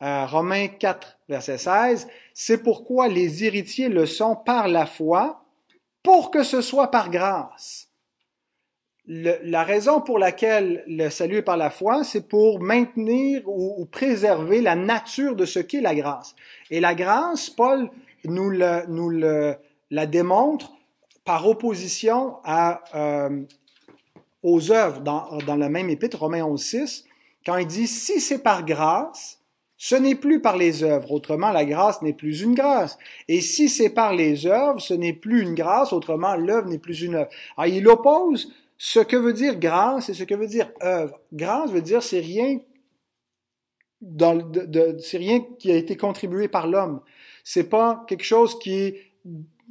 Euh, 0.00 0.26
Romains 0.26 0.68
4, 0.68 1.18
verset 1.28 1.58
16, 1.58 2.08
c'est 2.32 2.62
pourquoi 2.62 3.08
les 3.08 3.44
héritiers 3.44 3.88
le 3.88 4.06
sont 4.06 4.36
par 4.36 4.68
la 4.68 4.86
foi, 4.86 5.44
pour 6.02 6.30
que 6.30 6.42
ce 6.42 6.60
soit 6.60 6.90
par 6.90 7.10
grâce. 7.10 7.88
la 9.06 9.64
raison 9.64 10.00
pour 10.00 10.18
laquelle 10.18 10.84
le 10.86 11.08
salut 11.08 11.38
est 11.38 11.42
par 11.42 11.56
la 11.56 11.70
foi, 11.70 12.04
c'est 12.04 12.28
pour 12.28 12.60
maintenir 12.60 13.42
ou, 13.46 13.84
préserver 13.86 14.60
la 14.60 14.76
nature 14.76 15.34
de 15.34 15.46
ce 15.46 15.58
qu'est 15.58 15.80
la 15.80 15.94
grâce. 15.94 16.36
Et 16.70 16.80
la 16.80 16.94
grâce, 16.94 17.50
Paul 17.50 17.90
nous, 18.24 18.50
le, 18.50 18.86
nous 18.88 19.10
le, 19.10 19.56
la 19.90 20.06
démontre 20.06 20.72
par 21.24 21.46
opposition 21.46 22.36
à, 22.44 22.82
euh, 22.94 23.44
aux 24.42 24.72
œuvres 24.72 25.00
dans, 25.00 25.38
dans 25.46 25.56
le 25.56 25.68
même 25.68 25.90
épître, 25.90 26.18
Romains 26.18 26.44
11, 26.44 26.62
6, 26.62 27.04
quand 27.44 27.56
il 27.56 27.66
dit, 27.66 27.86
si 27.86 28.20
c'est 28.20 28.42
par 28.42 28.64
grâce, 28.64 29.38
ce 29.76 29.94
n'est 29.94 30.16
plus 30.16 30.40
par 30.40 30.56
les 30.56 30.82
œuvres, 30.82 31.12
autrement 31.12 31.52
la 31.52 31.64
grâce 31.64 32.02
n'est 32.02 32.12
plus 32.12 32.42
une 32.42 32.54
grâce. 32.54 32.98
Et 33.28 33.40
si 33.40 33.68
c'est 33.68 33.90
par 33.90 34.12
les 34.12 34.46
œuvres, 34.46 34.80
ce 34.80 34.94
n'est 34.94 35.12
plus 35.12 35.42
une 35.42 35.54
grâce, 35.54 35.92
autrement 35.92 36.34
l'œuvre 36.34 36.68
n'est 36.68 36.78
plus 36.78 37.02
une 37.02 37.14
œuvre. 37.14 37.30
Alors 37.56 37.72
il 37.72 37.86
oppose 37.88 38.52
ce 38.76 38.98
que 38.98 39.16
veut 39.16 39.32
dire 39.32 39.56
grâce 39.56 40.08
et 40.08 40.14
ce 40.14 40.24
que 40.24 40.34
veut 40.34 40.48
dire 40.48 40.70
œuvre. 40.82 41.20
Grâce 41.32 41.70
veut 41.70 41.80
dire 41.80 42.02
c'est 42.02 42.18
rien 42.20 42.58
dans, 44.00 44.34
de, 44.34 44.64
de, 44.64 44.98
c'est 44.98 45.18
rien 45.18 45.44
qui 45.58 45.70
a 45.70 45.76
été 45.76 45.96
contribué 45.96 46.48
par 46.48 46.66
l'homme. 46.66 47.00
C'est 47.44 47.68
pas 47.68 48.04
quelque 48.08 48.24
chose 48.24 48.58
qui 48.58 48.74
est 48.74 49.08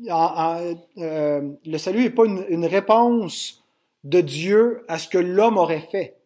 euh, 0.09 1.41
le 1.65 1.77
salut 1.77 2.03
n'est 2.03 2.09
pas 2.12 2.25
une, 2.25 2.65
réponse 2.65 3.63
de 4.04 4.22
Dieu 4.22 4.84
à 4.88 4.98
ce 4.98 5.08
que 5.08 5.18
l'homme 5.18 5.58
aurait 5.58 5.88
fait, 5.92 6.18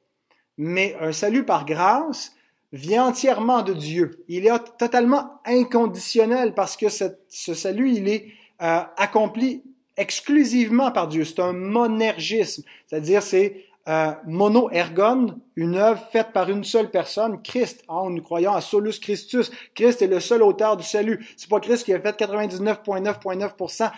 mais 0.57 0.95
un 0.99 1.11
salut 1.11 1.45
par 1.45 1.65
grâce 1.65 2.33
vient 2.73 3.05
entièrement 3.05 3.63
de 3.63 3.73
Dieu. 3.73 4.23
Il 4.27 4.45
est 4.45 4.77
totalement 4.77 5.41
inconditionnel 5.45 6.53
parce 6.53 6.77
que 6.77 6.87
ce 6.89 7.53
salut, 7.53 7.91
il 7.91 8.07
est 8.07 8.27
euh, 8.61 8.81
accompli 8.97 9.63
exclusivement 9.97 10.91
par 10.91 11.07
Dieu. 11.07 11.25
C'est 11.25 11.39
un 11.39 11.53
monergisme, 11.53 12.63
c'est-à-dire 12.87 13.21
c'est 13.21 13.65
euh, 13.89 14.11
mono 14.27 14.69
ergon, 14.69 15.41
une 15.55 15.75
œuvre 15.75 16.01
faite 16.11 16.31
par 16.33 16.49
une 16.49 16.63
seule 16.63 16.91
personne, 16.91 17.41
Christ. 17.41 17.83
Oh, 17.89 18.09
nous 18.09 18.21
croyons 18.21 18.53
à 18.53 18.61
solus 18.61 18.99
Christus. 18.99 19.51
Christ 19.73 20.01
est 20.01 20.07
le 20.07 20.19
seul 20.19 20.43
auteur 20.43 20.77
du 20.77 20.83
salut. 20.83 21.25
C'est 21.35 21.49
pas 21.49 21.59
Christ 21.59 21.85
qui 21.85 21.93
a 21.93 21.99
fait 21.99 22.19
99,9,9% 22.19 23.91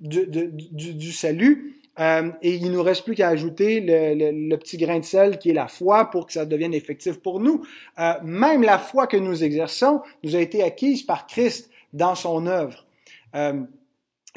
du, 0.00 0.26
du, 0.26 0.94
du, 0.94 1.12
salut. 1.12 1.80
Euh, 1.98 2.30
et 2.42 2.54
il 2.54 2.70
nous 2.70 2.82
reste 2.82 3.04
plus 3.04 3.14
qu'à 3.14 3.28
ajouter 3.28 3.80
le, 3.80 4.56
petit 4.56 4.76
grain 4.76 5.00
de 5.00 5.04
sel 5.04 5.38
qui 5.38 5.50
est 5.50 5.54
la 5.54 5.66
foi 5.66 6.10
pour 6.10 6.26
que 6.26 6.32
ça 6.32 6.44
devienne 6.46 6.74
effectif 6.74 7.20
pour 7.20 7.40
nous. 7.40 7.64
Euh, 7.98 8.14
même 8.22 8.62
la 8.62 8.78
foi 8.78 9.06
que 9.06 9.16
nous 9.16 9.42
exerçons 9.42 10.02
nous 10.22 10.36
a 10.36 10.40
été 10.40 10.62
acquise 10.62 11.02
par 11.02 11.26
Christ 11.26 11.70
dans 11.92 12.14
son 12.14 12.46
œuvre. 12.46 12.86
Euh, 13.34 13.62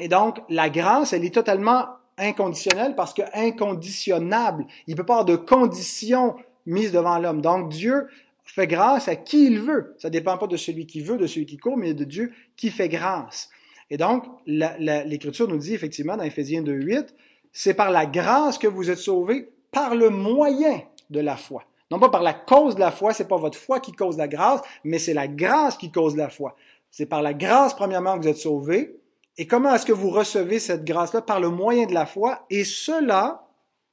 et 0.00 0.08
donc, 0.08 0.38
la 0.48 0.70
grâce, 0.70 1.12
elle 1.12 1.24
est 1.24 1.34
totalement 1.34 1.86
inconditionnel 2.18 2.94
parce 2.96 3.14
que 3.14 3.22
inconditionnable. 3.34 4.66
Il 4.86 4.96
peut 4.96 5.04
pas 5.04 5.20
avoir 5.20 5.24
de 5.24 5.36
conditions 5.36 6.34
mises 6.66 6.92
devant 6.92 7.18
l'homme. 7.18 7.40
Donc 7.40 7.68
Dieu 7.70 8.08
fait 8.44 8.66
grâce 8.66 9.08
à 9.08 9.16
qui 9.16 9.46
il 9.46 9.60
veut. 9.60 9.94
Ça 9.98 10.10
dépend 10.10 10.36
pas 10.36 10.46
de 10.46 10.56
celui 10.56 10.86
qui 10.86 11.00
veut, 11.00 11.16
de 11.16 11.26
celui 11.26 11.46
qui 11.46 11.56
court, 11.56 11.76
mais 11.76 11.94
de 11.94 12.04
Dieu 12.04 12.32
qui 12.56 12.70
fait 12.70 12.88
grâce. 12.88 13.50
Et 13.90 13.96
donc, 13.96 14.24
l'Écriture 14.46 15.48
nous 15.48 15.58
dit 15.58 15.74
effectivement 15.74 16.16
dans 16.16 16.24
Éphésiens 16.24 16.62
2.8, 16.62 17.08
c'est 17.52 17.74
par 17.74 17.90
la 17.90 18.06
grâce 18.06 18.58
que 18.58 18.66
vous 18.66 18.90
êtes 18.90 18.98
sauvés 18.98 19.52
par 19.70 19.94
le 19.94 20.10
moyen 20.10 20.82
de 21.10 21.20
la 21.20 21.36
foi. 21.36 21.64
Non 21.90 21.98
pas 21.98 22.08
par 22.08 22.22
la 22.22 22.34
cause 22.34 22.74
de 22.74 22.80
la 22.80 22.90
foi, 22.90 23.12
c'est 23.12 23.28
pas 23.28 23.36
votre 23.36 23.58
foi 23.58 23.78
qui 23.80 23.92
cause 23.92 24.16
la 24.16 24.28
grâce, 24.28 24.62
mais 24.82 24.98
c'est 24.98 25.14
la 25.14 25.28
grâce 25.28 25.76
qui 25.76 25.92
cause 25.92 26.16
la 26.16 26.30
foi. 26.30 26.56
C'est 26.90 27.06
par 27.06 27.22
la 27.22 27.34
grâce, 27.34 27.74
premièrement, 27.74 28.16
que 28.16 28.22
vous 28.22 28.28
êtes 28.28 28.36
sauvés, 28.36 28.96
et 29.38 29.46
comment 29.46 29.74
est-ce 29.74 29.86
que 29.86 29.92
vous 29.92 30.10
recevez 30.10 30.58
cette 30.58 30.84
grâce-là? 30.84 31.22
Par 31.22 31.40
le 31.40 31.48
moyen 31.48 31.86
de 31.86 31.94
la 31.94 32.06
foi. 32.06 32.44
Et 32.50 32.64
cela 32.64 33.46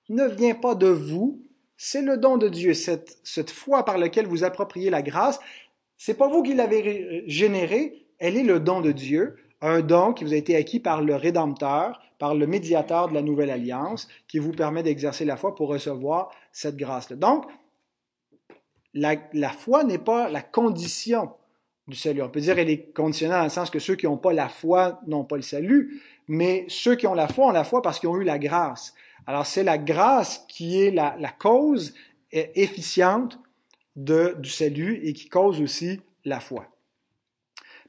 ne 0.10 0.26
vient 0.26 0.56
pas 0.56 0.76
de 0.76 0.88
vous, 0.88 1.42
c'est 1.78 2.02
le 2.02 2.18
don 2.18 2.38
de 2.38 2.50
Dieu. 2.50 2.74
Cette, 2.74 3.18
cette 3.24 3.52
foi 3.52 3.86
par 3.86 3.98
laquelle 3.98 4.28
vous 4.28 4.44
appropriez 4.44 4.90
la 4.90 5.02
grâce, 5.02 5.40
c'est 5.98 6.18
pas 6.18 6.28
vous 6.28 6.44
qui 6.44 6.54
l'avez 6.54 7.24
générée, 7.28 8.08
elle 8.18 8.38
est 8.38 8.44
le 8.44 8.60
don 8.60 8.82
de 8.82 8.92
Dieu, 8.92 9.38
un 9.62 9.82
don 9.82 10.14
qui 10.14 10.24
vous 10.24 10.34
a 10.34 10.38
été 10.38 10.56
acquis 10.56 10.80
par 10.80 11.02
le 11.02 11.16
Rédempteur, 11.16 12.02
par 12.18 12.36
le 12.36 12.48
médiateur 12.48 13.08
de 13.08 13.14
la 13.14 13.22
nouvelle 13.22 13.50
alliance, 13.50 14.08
qui 14.28 14.40
vous 14.40 14.52
permet 14.52 14.84
d'exercer 14.84 15.26
la 15.26 15.38
foi 15.38 15.56
pour 15.56 15.70
recevoir 15.70 16.32
cette 16.52 16.78
grâce-là. 16.78 17.16
Donc, 17.16 17.46
la, 18.94 19.50
foi 19.50 19.84
n'est 19.84 19.98
pas 19.98 20.30
la 20.30 20.42
condition 20.42 21.32
du 21.88 21.96
salut. 21.96 22.22
On 22.22 22.30
peut 22.30 22.42
dire 22.42 22.56
qu'elle 22.56 22.70
est 22.70 22.94
conditionnelle 22.94 23.38
dans 23.38 23.44
le 23.44 23.50
sens 23.50 23.70
que 23.70 23.80
ceux 23.80 23.96
qui 23.96 24.06
n'ont 24.06 24.18
pas 24.18 24.34
la 24.34 24.50
foi 24.50 25.00
n'ont 25.08 25.24
pas 25.24 25.36
le 25.36 25.42
salut, 25.42 26.02
mais 26.28 26.66
ceux 26.68 26.96
qui 26.96 27.08
ont 27.08 27.14
la 27.14 27.28
foi 27.28 27.48
ont 27.48 27.52
la 27.52 27.64
foi 27.64 27.82
parce 27.82 28.00
qu'ils 28.00 28.10
ont 28.10 28.18
eu 28.18 28.24
la 28.24 28.40
grâce. 28.40 28.94
Alors 29.26 29.46
c'est 29.46 29.64
la 29.64 29.78
grâce 29.78 30.46
qui 30.48 30.82
est 30.82 30.92
la, 30.92 31.16
cause 31.38 31.94
efficiente 32.32 33.40
du 33.96 34.50
salut 34.50 35.00
et 35.04 35.14
qui 35.14 35.30
cause 35.30 35.62
aussi 35.62 36.02
la 36.26 36.40
foi. 36.40 36.68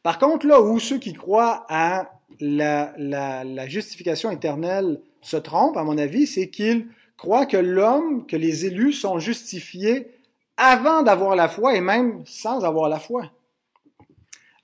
Par 0.02 0.19
contre, 0.19 0.47
là 0.47 0.61
où 0.61 0.78
ceux 0.78 0.99
qui 0.99 1.12
croient 1.12 1.66
à 1.69 2.11
la, 2.40 3.66
justification 3.69 4.30
éternelle 4.30 5.00
se 5.21 5.37
trompent, 5.37 5.76
à 5.76 5.85
mon 5.85 5.99
avis, 5.99 6.26
c'est 6.26 6.49
qu'ils 6.49 6.87
croient 7.16 7.47
que 7.47 7.57
l'homme, 7.57 8.26
que 8.26 8.37
les 8.37 8.66
élus 8.66 8.95
sont 8.95 9.19
justifiés 9.19 10.09
avant 10.57 11.02
d'avoir 11.02 11.37
la 11.37 11.49
foi 11.49 11.75
et 11.75 11.80
même 11.80 12.23
sans 12.25 12.64
avoir 12.64 12.88
la 12.88 12.99
foi. 12.99 13.30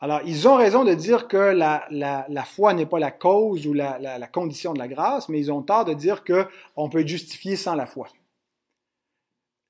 Alors, 0.01 0.21
ils 0.27 0.47
ont 0.47 0.57
raison 0.57 0.85
de 0.85 0.93
dire 0.93 1.27
que 1.27 1.37
la 1.37 2.45
foi 2.45 2.75
n'est 2.75 2.87
pas 2.87 2.99
la 2.99 3.11
cause 3.11 3.67
ou 3.67 3.73
la, 3.73 3.99
la, 3.99 4.27
condition 4.27 4.73
de 4.73 4.79
la 4.79 4.89
grâce, 4.89 5.29
mais 5.29 5.39
ils 5.39 5.53
ont 5.53 5.63
tort 5.63 5.85
de 5.85 5.95
dire 5.95 6.23
qu'on 6.25 6.89
peut 6.89 7.01
être 7.01 7.09
justifié 7.09 7.57
sans 7.57 7.75
la 7.75 7.87
foi. 7.87 8.09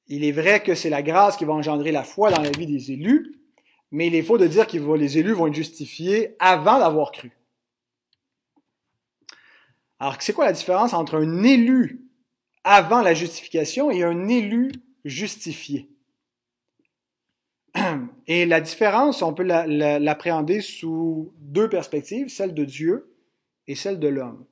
Il 0.08 0.25
est 0.25 0.32
vrai 0.32 0.62
que 0.62 0.75
c'est 0.75 0.90
la 0.90 1.02
grâce 1.02 1.37
qui 1.37 1.44
va 1.44 1.52
engendrer 1.52 1.90
la 1.90 2.04
foi 2.04 2.30
dans 2.30 2.42
la 2.42 2.50
vie 2.50 2.66
des 2.66 2.92
élus, 2.92 3.37
mais 3.90 4.09
il 4.09 4.14
est 4.14 4.23
faux 4.23 4.38
de 4.38 4.47
dire 4.47 4.66
que 4.66 4.76
les 4.76 5.19
élus 5.19 5.33
vont 5.33 5.47
être 5.47 5.55
justifiés 5.55 6.37
avant 6.38 6.78
d'avoir 6.78 7.12
cru. 7.12 7.33
Alors, 9.99 10.16
c'est 10.21 10.33
quoi 10.33 10.45
la 10.47 10.52
différence 10.52 10.93
entre 10.93 11.16
un 11.16 11.43
élu 11.43 12.02
avant 12.64 13.00
la 13.00 13.14
justification 13.14 13.90
et 13.90 14.02
un 14.02 14.28
élu 14.28 14.73
justifié? 15.05 15.88
Et 18.26 18.45
la 18.47 18.61
différence, 18.61 19.23
on 19.23 19.33
peut 19.33 19.45
l'appréhender 19.45 20.61
sous 20.61 21.33
deux 21.38 21.69
perspectives, 21.69 22.28
celle 22.28 22.55
de 22.55 22.64
Dieu 22.64 23.14
et 23.69 23.75
celle 23.75 23.99
de 23.99 24.09
l'homme. 24.09 24.45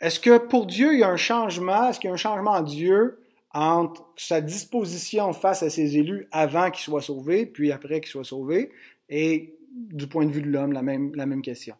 Est-ce 0.00 0.20
que 0.20 0.38
pour 0.38 0.66
Dieu, 0.66 0.94
il 0.94 1.00
y 1.00 1.02
a 1.02 1.08
un 1.08 1.16
changement, 1.16 1.88
est-ce 1.88 2.00
qu'il 2.00 2.08
y 2.08 2.10
a 2.10 2.14
un 2.14 2.18
changement 2.18 2.52
en 2.52 2.62
Dieu 2.62 3.19
entre 3.52 4.06
sa 4.16 4.40
disposition 4.40 5.32
face 5.32 5.62
à 5.62 5.70
ses 5.70 5.96
élus 5.96 6.28
avant 6.30 6.70
qu'ils 6.70 6.84
soient 6.84 7.02
sauvés, 7.02 7.46
puis 7.46 7.72
après 7.72 8.00
qu'ils 8.00 8.10
soient 8.10 8.24
sauvés, 8.24 8.70
et 9.08 9.56
du 9.72 10.06
point 10.06 10.24
de 10.24 10.30
vue 10.30 10.42
de 10.42 10.50
l'homme, 10.50 10.72
la 10.72 10.82
même, 10.82 11.14
la 11.14 11.26
même 11.26 11.42
question. 11.42 11.74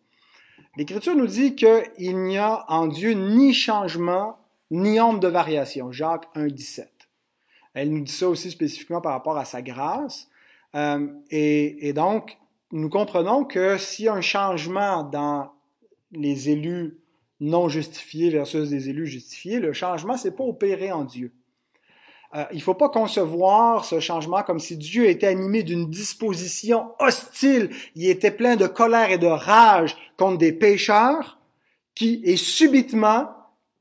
L'Écriture 0.76 1.16
nous 1.16 1.26
dit 1.26 1.54
qu'il 1.54 2.16
n'y 2.22 2.38
a 2.38 2.64
en 2.68 2.86
Dieu 2.86 3.12
ni 3.12 3.52
changement, 3.52 4.38
ni 4.70 5.00
ombre 5.00 5.20
de 5.20 5.28
variation. 5.28 5.90
Jacques 5.90 6.28
1, 6.34 6.48
17. 6.48 6.90
Elle 7.74 7.90
nous 7.90 8.02
dit 8.02 8.12
ça 8.12 8.28
aussi 8.28 8.50
spécifiquement 8.50 9.00
par 9.00 9.12
rapport 9.12 9.36
à 9.36 9.44
sa 9.44 9.62
grâce. 9.62 10.28
Euh, 10.74 11.08
et, 11.30 11.88
et, 11.88 11.92
donc, 11.92 12.38
nous 12.72 12.88
comprenons 12.88 13.44
que 13.44 13.78
s'il 13.78 14.06
y 14.06 14.08
a 14.08 14.14
un 14.14 14.20
changement 14.20 15.02
dans 15.02 15.52
les 16.12 16.50
élus 16.50 16.98
non 17.40 17.68
justifiés 17.68 18.30
versus 18.30 18.68
des 18.68 18.88
élus 18.88 19.06
justifiés, 19.06 19.60
le 19.60 19.72
changement, 19.72 20.16
c'est 20.16 20.36
pas 20.36 20.44
opéré 20.44 20.92
en 20.92 21.04
Dieu. 21.04 21.32
Euh, 22.34 22.44
il 22.52 22.62
faut 22.62 22.74
pas 22.74 22.88
concevoir 22.88 23.84
ce 23.84 23.98
changement 23.98 24.42
comme 24.42 24.60
si 24.60 24.76
Dieu 24.76 25.08
était 25.08 25.26
animé 25.26 25.62
d'une 25.64 25.90
disposition 25.90 26.92
hostile. 27.00 27.70
Il 27.96 28.08
était 28.08 28.30
plein 28.30 28.56
de 28.56 28.66
colère 28.66 29.10
et 29.10 29.18
de 29.18 29.26
rage 29.26 29.96
contre 30.16 30.38
des 30.38 30.52
pécheurs 30.52 31.38
qui, 31.94 32.20
et 32.24 32.36
subitement, 32.36 33.28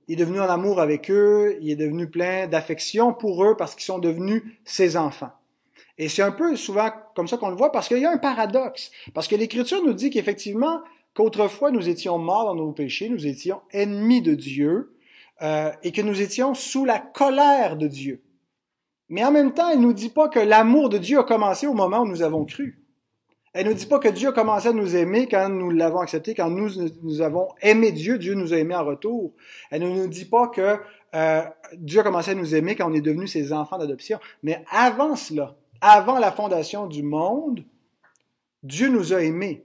il 0.08 0.14
est 0.14 0.26
devenu 0.26 0.40
en 0.40 0.50
amour 0.50 0.82
avec 0.82 1.12
eux, 1.12 1.58
il 1.62 1.70
est 1.70 1.76
devenu 1.76 2.10
plein 2.10 2.48
d'affection 2.48 3.14
pour 3.14 3.46
eux 3.46 3.56
parce 3.56 3.76
qu'ils 3.76 3.86
sont 3.86 4.00
devenus 4.00 4.44
ses 4.66 4.98
enfants. 4.98 5.32
Et 6.00 6.10
c'est 6.10 6.24
un 6.24 6.32
peu 6.32 6.56
souvent 6.56 6.90
comme 7.14 7.28
ça 7.28 7.38
qu'on 7.38 7.50
le 7.50 7.56
voit 7.56 7.72
parce 7.72 7.88
qu'il 7.88 8.00
y 8.00 8.06
a 8.06 8.12
un 8.12 8.18
paradoxe. 8.18 8.90
Parce 9.14 9.28
que 9.28 9.36
l'Écriture 9.36 9.84
nous 9.86 9.94
dit 9.94 10.10
qu'effectivement, 10.10 10.80
qu'autrefois 11.14 11.70
nous 11.70 11.88
étions 11.88 12.18
morts 12.18 12.46
dans 12.46 12.56
nos 12.56 12.72
péchés, 12.72 13.10
nous 13.10 13.28
étions 13.28 13.62
ennemis 13.72 14.24
de 14.24 14.34
Dieu 14.34 14.96
euh, 15.44 15.72
et 15.84 15.92
que 15.92 16.02
nous 16.02 16.20
étions 16.20 16.56
sous 16.56 16.86
la 16.86 16.98
colère 16.98 17.78
de 17.78 17.88
Dieu. 17.88 18.24
Mais 19.10 19.24
en 19.24 19.32
même 19.32 19.54
temps, 19.54 19.70
elle 19.70 19.80
nous 19.80 19.94
dit 19.94 20.10
pas 20.10 20.30
que 20.30 20.40
l'amour 20.40 20.90
de 20.90 20.98
Dieu 20.98 21.20
a 21.20 21.24
commencé 21.24 21.68
au 21.68 21.74
moment 21.74 22.02
où 22.02 22.08
nous 22.08 22.22
avons 22.22 22.46
cru. 22.46 22.80
Elle 23.54 23.66
ne 23.66 23.72
nous 23.72 23.78
dit 23.78 23.88
pas 23.88 23.98
que 23.98 24.10
Dieu 24.10 24.30
a 24.30 24.32
commencé 24.32 24.68
à 24.68 24.74
nous 24.74 24.96
aimer 24.96 25.28
quand 25.28 25.50
nous 25.50 25.72
l'avons 25.72 26.00
accepté, 26.00 26.36
quand 26.36 26.52
nous, 26.52 27.22
avons 27.22 27.50
aimé 27.62 27.92
Dieu, 27.92 28.20
Dieu 28.20 28.36
nous 28.36 28.54
a 28.54 28.58
aimés 28.58 28.76
en 28.76 28.86
retour. 28.86 29.34
Elle 29.72 29.82
ne 29.82 29.90
nous 29.90 30.08
dit 30.08 30.26
pas 30.26 30.48
que 30.50 30.78
euh, 31.16 31.42
Dieu 31.74 32.02
a 32.02 32.04
commencé 32.04 32.32
à 32.32 32.36
nous 32.36 32.54
aimer 32.54 32.76
quand 32.76 32.90
on 32.90 32.94
est 32.94 33.02
devenu 33.02 33.28
ses 33.28 33.52
enfants 33.52 33.80
d'adoption. 33.80 34.20
Mais 34.44 34.64
avant 34.70 35.16
cela, 35.16 35.56
avant 35.82 36.20
la 36.20 36.32
fondation 36.32 36.86
du 36.86 37.02
monde, 37.02 37.66
Dieu 38.62 38.90
nous 38.90 39.14
a 39.14 39.24
aimés. 39.24 39.64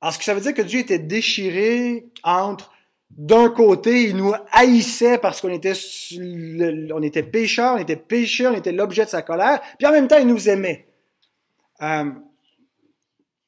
Alors, 0.00 0.12
ce 0.12 0.18
que 0.18 0.24
ça 0.24 0.34
veut 0.34 0.40
dire 0.40 0.54
que 0.54 0.62
Dieu 0.62 0.80
était 0.80 0.98
déchiré 0.98 2.06
entre, 2.22 2.72
d'un 3.10 3.50
côté, 3.50 4.04
il 4.04 4.16
nous 4.16 4.32
haïssait 4.52 5.18
parce 5.18 5.40
qu'on 5.40 5.48
était, 5.50 5.72
on 6.92 7.02
était 7.02 7.22
pécheurs, 7.22 7.74
on 7.76 7.78
était 7.78 7.96
pécheurs, 7.96 8.52
on 8.52 8.56
était 8.56 8.72
l'objet 8.72 9.04
de 9.04 9.10
sa 9.10 9.22
colère, 9.22 9.60
puis 9.78 9.86
en 9.86 9.92
même 9.92 10.08
temps, 10.08 10.18
il 10.18 10.26
nous 10.26 10.48
aimait. 10.48 10.86
Euh, 11.82 12.10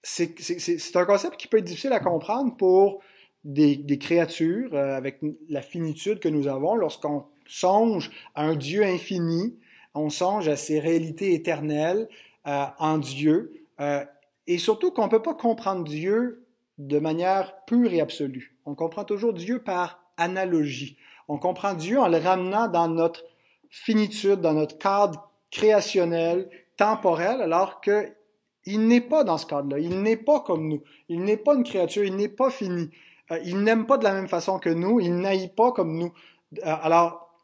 c'est 0.02 0.96
un 0.96 1.04
concept 1.04 1.36
qui 1.36 1.46
peut 1.46 1.58
être 1.58 1.64
difficile 1.64 1.92
à 1.92 2.00
comprendre 2.00 2.56
pour 2.56 3.00
des, 3.44 3.76
des 3.76 3.98
créatures 3.98 4.74
euh, 4.74 4.96
avec 4.96 5.20
la 5.48 5.62
finitude 5.62 6.20
que 6.20 6.28
nous 6.28 6.48
avons 6.48 6.74
lorsqu'on 6.74 7.24
songe 7.46 8.10
à 8.34 8.44
un 8.44 8.56
Dieu 8.56 8.82
infini 8.82 9.56
on 9.94 10.10
songe 10.10 10.48
à 10.48 10.56
ces 10.56 10.78
réalités 10.78 11.34
éternelles 11.34 12.08
euh, 12.46 12.64
en 12.78 12.98
Dieu, 12.98 13.64
euh, 13.80 14.04
et 14.46 14.58
surtout 14.58 14.90
qu'on 14.90 15.06
ne 15.06 15.10
peut 15.10 15.22
pas 15.22 15.34
comprendre 15.34 15.84
Dieu 15.84 16.46
de 16.80 16.98
manière 16.98 17.64
pure 17.66 17.92
et 17.92 18.00
absolue. 18.00 18.56
On 18.64 18.74
comprend 18.74 19.04
toujours 19.04 19.34
Dieu 19.34 19.62
par 19.62 20.02
analogie. 20.16 20.96
On 21.28 21.38
comprend 21.38 21.74
Dieu 21.74 22.00
en 22.00 22.08
le 22.08 22.16
ramenant 22.16 22.68
dans 22.68 22.88
notre 22.88 23.22
finitude, 23.68 24.40
dans 24.40 24.54
notre 24.54 24.78
cadre 24.78 25.30
créationnel, 25.50 26.48
temporel, 26.76 27.42
alors 27.42 27.80
que 27.80 28.12
il 28.64 28.86
n'est 28.86 29.00
pas 29.00 29.24
dans 29.24 29.38
ce 29.38 29.46
cadre-là. 29.46 29.78
Il 29.78 30.02
n'est 30.02 30.16
pas 30.16 30.40
comme 30.40 30.68
nous. 30.68 30.82
Il 31.08 31.22
n'est 31.22 31.36
pas 31.36 31.54
une 31.54 31.64
créature. 31.64 32.04
Il 32.04 32.16
n'est 32.16 32.28
pas 32.28 32.50
fini. 32.50 32.90
Euh, 33.30 33.38
il 33.44 33.62
n'aime 33.62 33.86
pas 33.86 33.98
de 33.98 34.04
la 34.04 34.12
même 34.12 34.28
façon 34.28 34.58
que 34.58 34.68
nous. 34.68 35.00
Il 35.00 35.16
n'aille 35.16 35.48
pas 35.48 35.72
comme 35.72 35.96
nous. 35.96 36.12
alors, 36.62 37.34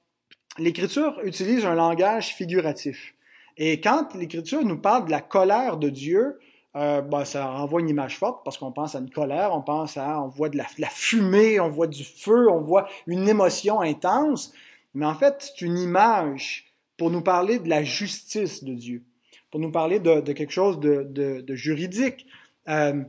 l'Écriture 0.59 1.19
utilise 1.25 1.65
un 1.65 1.75
langage 1.75 2.35
figuratif. 2.35 3.15
Et 3.57 3.81
quand 3.81 4.15
l'Écriture 4.15 4.65
nous 4.65 4.79
parle 4.79 5.07
de 5.07 5.11
la 5.11 5.21
colère 5.21 5.79
de 5.79 5.89
Dieu, 5.89 6.39
euh, 6.77 7.01
ben, 7.01 7.25
ça 7.25 7.47
renvoie 7.47 7.81
une 7.81 7.89
image 7.89 8.19
forte 8.19 8.45
parce 8.45 8.59
qu'on 8.59 8.71
pense 8.71 8.95
à 8.95 8.99
une 8.99 9.09
colère, 9.09 9.55
on 9.55 9.63
pense 9.63 9.97
à, 9.97 10.21
on 10.21 10.29
voit 10.29 10.51
de 10.51 10.59
la, 10.59 10.89
fumée, 10.91 11.59
on 11.59 11.71
voit 11.71 11.87
du 11.87 12.05
feu, 12.05 12.51
on 12.51 12.61
voit 12.61 12.87
une 13.07 13.29
émotion 13.29 13.81
intense. 13.81 14.53
Mais 14.93 15.07
en 15.07 15.15
fait, 15.15 15.37
c'est 15.39 15.65
une 15.65 15.79
image 15.79 16.67
pour 16.99 17.11
nous 17.11 17.23
parler 17.23 17.59
de 17.59 17.69
la 17.69 17.83
justice 17.83 18.63
de 18.63 18.75
Dieu, 18.75 19.03
pour 19.51 19.59
nous 19.59 19.71
parler 19.71 20.01
de, 20.01 20.21
quelque 20.33 20.53
chose 20.53 20.79
de, 20.79 21.03
de, 21.03 21.55
juridique. 21.55 22.27
Euh, 22.69 23.03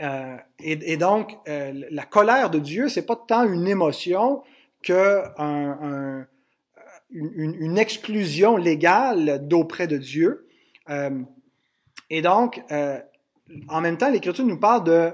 euh, 0.00 0.36
et, 0.60 0.96
donc, 0.96 1.36
euh, 1.48 1.72
la 1.90 2.04
colère 2.04 2.50
de 2.50 2.60
Dieu, 2.60 2.88
c'est 2.88 3.06
pas 3.06 3.16
tant 3.16 3.50
une 3.50 3.66
émotion 3.66 4.42
que 4.82 5.24
un, 5.38 6.26
une, 7.10 7.54
une, 7.54 7.78
exclusion 7.78 8.56
légale 8.56 9.46
d'auprès 9.48 9.86
de 9.88 9.96
Dieu. 9.96 10.46
Et 12.10 12.22
donc, 12.22 12.62
euh, 12.70 13.00
en 13.68 13.80
même 13.80 13.98
temps, 13.98 14.10
l'Écriture 14.10 14.44
nous 14.44 14.58
parle 14.58 14.84
de 14.84 15.12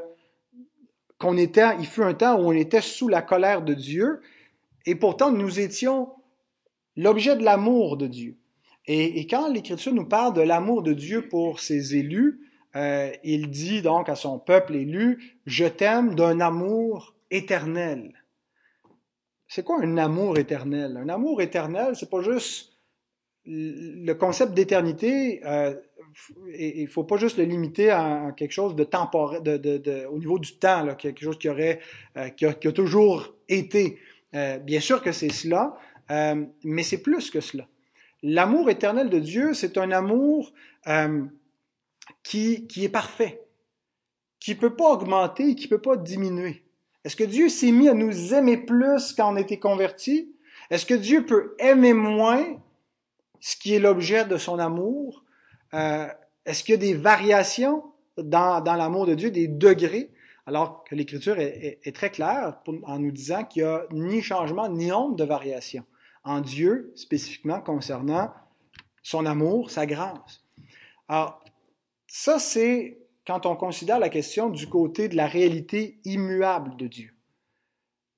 qu'on 1.19 1.37
était, 1.37 1.77
il 1.79 1.87
fut 1.87 2.03
un 2.03 2.15
temps 2.15 2.41
où 2.41 2.49
on 2.49 2.53
était 2.53 2.81
sous 2.81 3.09
la 3.09 3.21
colère 3.21 3.63
de 3.63 3.75
Dieu, 3.75 4.21
et 4.87 4.95
pourtant 4.95 5.31
nous 5.31 5.61
étions 5.61 6.09
l'objet 6.97 7.37
de 7.37 7.45
l'amour 7.45 7.99
de 7.99 8.07
Dieu. 8.07 8.37
Et, 8.87 9.27
quand 9.27 9.53
l'Écriture 9.53 9.93
nous 9.93 10.07
parle 10.07 10.35
de 10.35 10.41
l'amour 10.41 10.83
de 10.83 10.95
Dieu 10.95 11.29
pour 11.29 11.61
ses 11.61 11.95
élus, 11.95 12.41
euh, 12.75 13.13
il 13.23 13.51
dit 13.51 13.83
donc 13.83 14.09
à 14.09 14.17
son 14.17 14.39
peuple 14.39 14.75
élu, 14.75 15.39
je 15.45 15.67
t'aime 15.67 16.15
d'un 16.15 16.41
amour 16.41 17.15
éternel. 17.31 18.13
C'est 19.47 19.65
quoi 19.65 19.81
un 19.83 19.97
amour 19.97 20.39
éternel? 20.39 20.97
Un 20.97 21.09
amour 21.09 21.43
éternel, 21.43 21.95
c'est 21.95 22.11
pas 22.11 22.23
juste 22.23 22.73
le 23.45 24.13
concept 24.15 24.55
d'éternité. 24.55 25.41
Euh, 25.45 25.75
il 26.59 26.89
faut 26.89 27.05
pas 27.05 27.17
juste 27.17 27.39
le 27.39 27.45
limiter 27.45 27.91
à 27.91 28.33
quelque 28.37 28.53
chose 28.53 28.75
de 28.75 28.85
temporaire, 28.85 29.43
de, 29.43 29.57
de, 29.57 29.79
de, 29.79 30.07
au 30.07 30.19
niveau 30.19 30.39
du 30.39 30.57
temps, 30.57 30.95
quelque 30.95 31.23
chose 31.23 31.39
qui 31.39 31.49
aurait, 31.49 31.81
euh, 32.17 32.29
qui, 32.31 32.47
a, 32.47 32.55
toujours 32.55 33.35
été. 33.49 33.99
Euh, 34.35 34.59
bien 34.59 34.81
sûr 34.81 35.03
que 35.03 35.13
c'est 35.13 35.33
cela, 35.33 35.77
euh, 36.11 36.45
mais 36.65 36.83
c'est 36.83 37.03
plus 37.03 37.31
que 37.31 37.41
cela. 37.41 37.67
L'amour 38.23 38.71
éternel 38.71 39.09
de 39.09 39.19
Dieu, 39.19 39.55
c'est 39.55 39.79
un 39.79 39.91
amour 39.91 40.53
qui, 42.23 42.67
qui 42.67 42.85
est 42.85 42.91
parfait, 42.91 43.43
qui 44.39 44.55
peut 44.55 44.77
pas 44.77 44.93
augmenter, 44.93 45.55
qui 45.55 45.69
peut 45.69 45.81
pas 45.81 45.97
diminuer. 45.97 46.65
Est-ce 47.05 47.17
que 47.17 47.25
Dieu 47.25 47.49
s'est 47.49 47.73
mis 47.73 47.89
à 47.89 47.95
nous 47.95 48.35
aimer 48.35 48.59
plus 48.59 49.15
quand 49.15 49.33
on 49.33 49.37
été 49.37 49.59
converti? 49.59 50.35
Est-ce 50.69 50.85
que 50.85 50.95
Dieu 50.95 51.25
peut 51.25 51.55
aimer 51.59 51.95
moins 51.95 52.45
ce 53.41 53.57
qui 53.57 53.75
est 53.75 53.79
l'objet 53.79 54.27
de 54.27 54.37
son 54.37 54.59
amour? 54.59 55.25
Euh, 55.75 56.09
Est-ce 56.45 56.65
qu'il 56.65 56.75
y 56.75 56.79
a 56.79 56.81
des 56.81 56.95
variations 56.95 57.85
dans, 58.17 58.63
l'amour 58.65 59.07
de 59.07 59.15
Dieu, 59.15 59.31
des 59.31 59.49
degrés? 59.49 60.11
Alors 60.47 60.85
que 60.85 60.95
l'Écriture 60.95 61.39
est, 61.39 61.95
très 61.95 62.11
claire 62.11 62.61
en 62.85 62.99
nous 62.99 63.13
disant 63.13 63.45
qu'il 63.45 63.63
n'y 63.63 63.69
a 63.69 63.87
ni 63.93 64.23
changement 64.23 64.69
ni 64.69 64.91
honte 64.91 65.17
de 65.17 65.25
variation 65.25 65.85
en 66.25 66.41
Dieu, 66.41 66.93
spécifiquement 66.97 67.61
concernant 67.61 68.33
son 69.03 69.27
amour, 69.27 69.71
sa 69.71 69.87
grâce. 69.87 70.45
Alors, 71.09 71.43
ça, 72.07 72.39
c'est 72.39 72.99
quand 73.27 73.47
on 73.47 73.57
considère 73.57 73.99
la 73.99 74.09
question 74.09 74.51
du 74.51 74.67
côté 74.67 75.09
de 75.09 75.17
la 75.17 75.27
réalité 75.27 76.01
immuable 76.05 76.77
de 76.77 76.89
Dieu. 76.89 77.15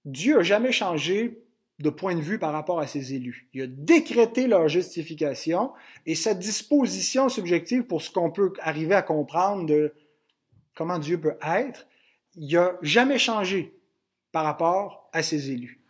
Dieu 0.05 0.37
n'a 0.39 0.43
jamais 0.43 0.73
changé 0.73 1.45
de 1.83 1.91
point 1.91 2.15
de 2.15 2.21
vue 2.21 2.39
par 2.39 2.53
rapport 2.53 2.79
à 2.79 2.87
ses 2.87 3.13
élus. 3.13 3.49
Il 3.53 3.63
a 3.63 3.67
décrété 3.67 4.47
leur 4.47 4.69
justification 4.69 5.73
et 6.07 6.15
sa 6.15 6.33
disposition 6.33 7.29
subjective 7.29 7.83
pour 7.83 8.03
ce 8.03 8.11
qu'on 8.11 8.31
peut 8.31 8.53
arriver 8.61 8.95
à 8.95 9.03
comprendre 9.03 9.67
de 9.67 9.93
comment 10.77 11.01
Dieu 11.01 11.21
peut 11.21 11.37
être, 11.43 11.87
il 12.37 12.55
n'a 12.55 12.79
jamais 12.83 13.19
changé 13.19 13.75
par 14.31 14.45
rapport 14.45 15.11
à 15.13 15.23
ses 15.25 15.51
élus. 15.51 15.81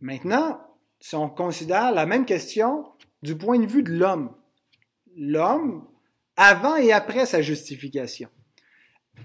Maintenant, 0.00 0.58
si 1.00 1.14
on 1.14 1.28
considère 1.28 1.92
la 1.92 2.06
même 2.06 2.24
question 2.24 2.86
du 3.22 3.36
point 3.36 3.58
de 3.58 3.66
vue 3.66 3.82
de 3.82 3.92
l'homme, 3.92 4.34
l'homme, 5.16 5.86
avant 6.36 6.76
et 6.76 6.92
après 6.92 7.26
sa 7.26 7.42
justification, 7.42 8.30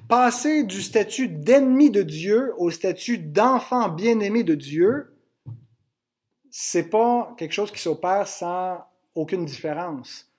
passer 0.09 0.63
du 0.63 0.81
statut 0.81 1.29
d'ennemi 1.29 1.89
de 1.89 2.03
Dieu 2.03 2.53
au 2.57 2.69
statut 2.69 3.17
d'enfant 3.17 3.87
bien-aimé 3.87 4.43
de 4.43 4.55
Dieu, 4.55 5.10
c'est 6.51 6.89
pas 6.89 7.33
quelque 7.37 7.53
chose 7.53 7.71
qui 7.71 7.79
s'opère 7.79 8.27
sans 8.27 8.85
aucune 9.15 9.45
différence. 9.45 10.29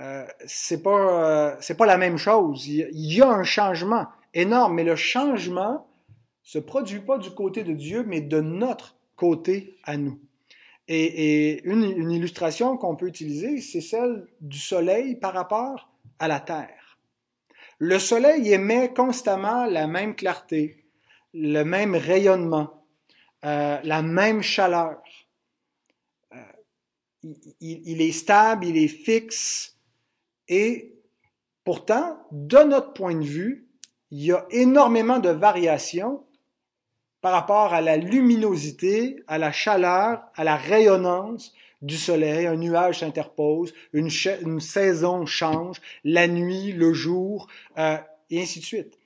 Euh, 0.00 0.24
c'est 0.46 0.82
pas 0.82 1.58
euh, 1.60 1.74
pas 1.76 1.86
la 1.86 1.98
même 1.98 2.16
chose. 2.16 2.66
Il 2.66 2.88
y 2.94 3.20
a 3.20 3.28
un 3.28 3.44
changement 3.44 4.06
énorme, 4.32 4.74
mais 4.74 4.84
le 4.84 4.96
changement 4.96 5.86
se 6.42 6.58
produit 6.58 7.00
pas 7.00 7.18
du 7.18 7.30
côté 7.30 7.64
de 7.64 7.72
Dieu, 7.72 8.04
mais 8.06 8.20
de 8.20 8.40
notre 8.40 8.96
côté 9.16 9.76
à 9.84 9.96
nous. 9.96 10.18
Et, 10.88 11.62
une 11.64 12.10
illustration 12.10 12.76
qu'on 12.76 12.96
peut 12.96 13.06
utiliser, 13.06 13.60
c'est 13.60 13.80
celle 13.80 14.26
du 14.40 14.58
soleil 14.58 15.14
par 15.16 15.32
rapport 15.32 15.90
à 16.18 16.28
la 16.28 16.40
terre. 16.40 16.98
Le 17.78 17.98
soleil 17.98 18.52
émet 18.52 18.92
constamment 18.92 19.66
la 19.66 19.86
même 19.86 20.14
clarté, 20.14 20.84
le 21.34 21.62
même 21.62 21.94
rayonnement, 21.94 22.84
euh, 23.44 23.78
la 23.82 24.02
même 24.02 24.42
chaleur. 24.42 25.01
Il, 27.60 28.00
est 28.02 28.12
stable, 28.12 28.66
il 28.66 28.76
est 28.76 28.88
fixe, 28.88 29.76
et 30.48 30.94
pourtant, 31.64 32.18
de 32.32 32.58
notre 32.58 32.92
point 32.92 33.14
de 33.14 33.24
vue, 33.24 33.68
il 34.10 34.24
y 34.24 34.32
a 34.32 34.46
énormément 34.50 35.18
de 35.18 35.30
variations 35.30 36.24
par 37.20 37.32
rapport 37.32 37.72
à 37.72 37.80
la 37.80 37.96
luminosité, 37.96 39.22
à 39.28 39.38
la 39.38 39.52
chaleur, 39.52 40.22
à 40.34 40.44
la 40.44 40.56
rayonnance 40.56 41.54
du 41.80 41.96
soleil, 41.96 42.46
un 42.46 42.56
nuage 42.56 43.00
s'interpose, 43.00 43.72
une, 43.92 44.10
saison 44.60 45.26
change, 45.26 45.80
la 46.04 46.28
nuit, 46.28 46.72
le 46.72 46.92
jour, 46.92 47.48
euh, 47.78 47.96
et 48.30 48.42
ainsi 48.42 48.60
de 48.60 48.64
suite. 48.64 48.98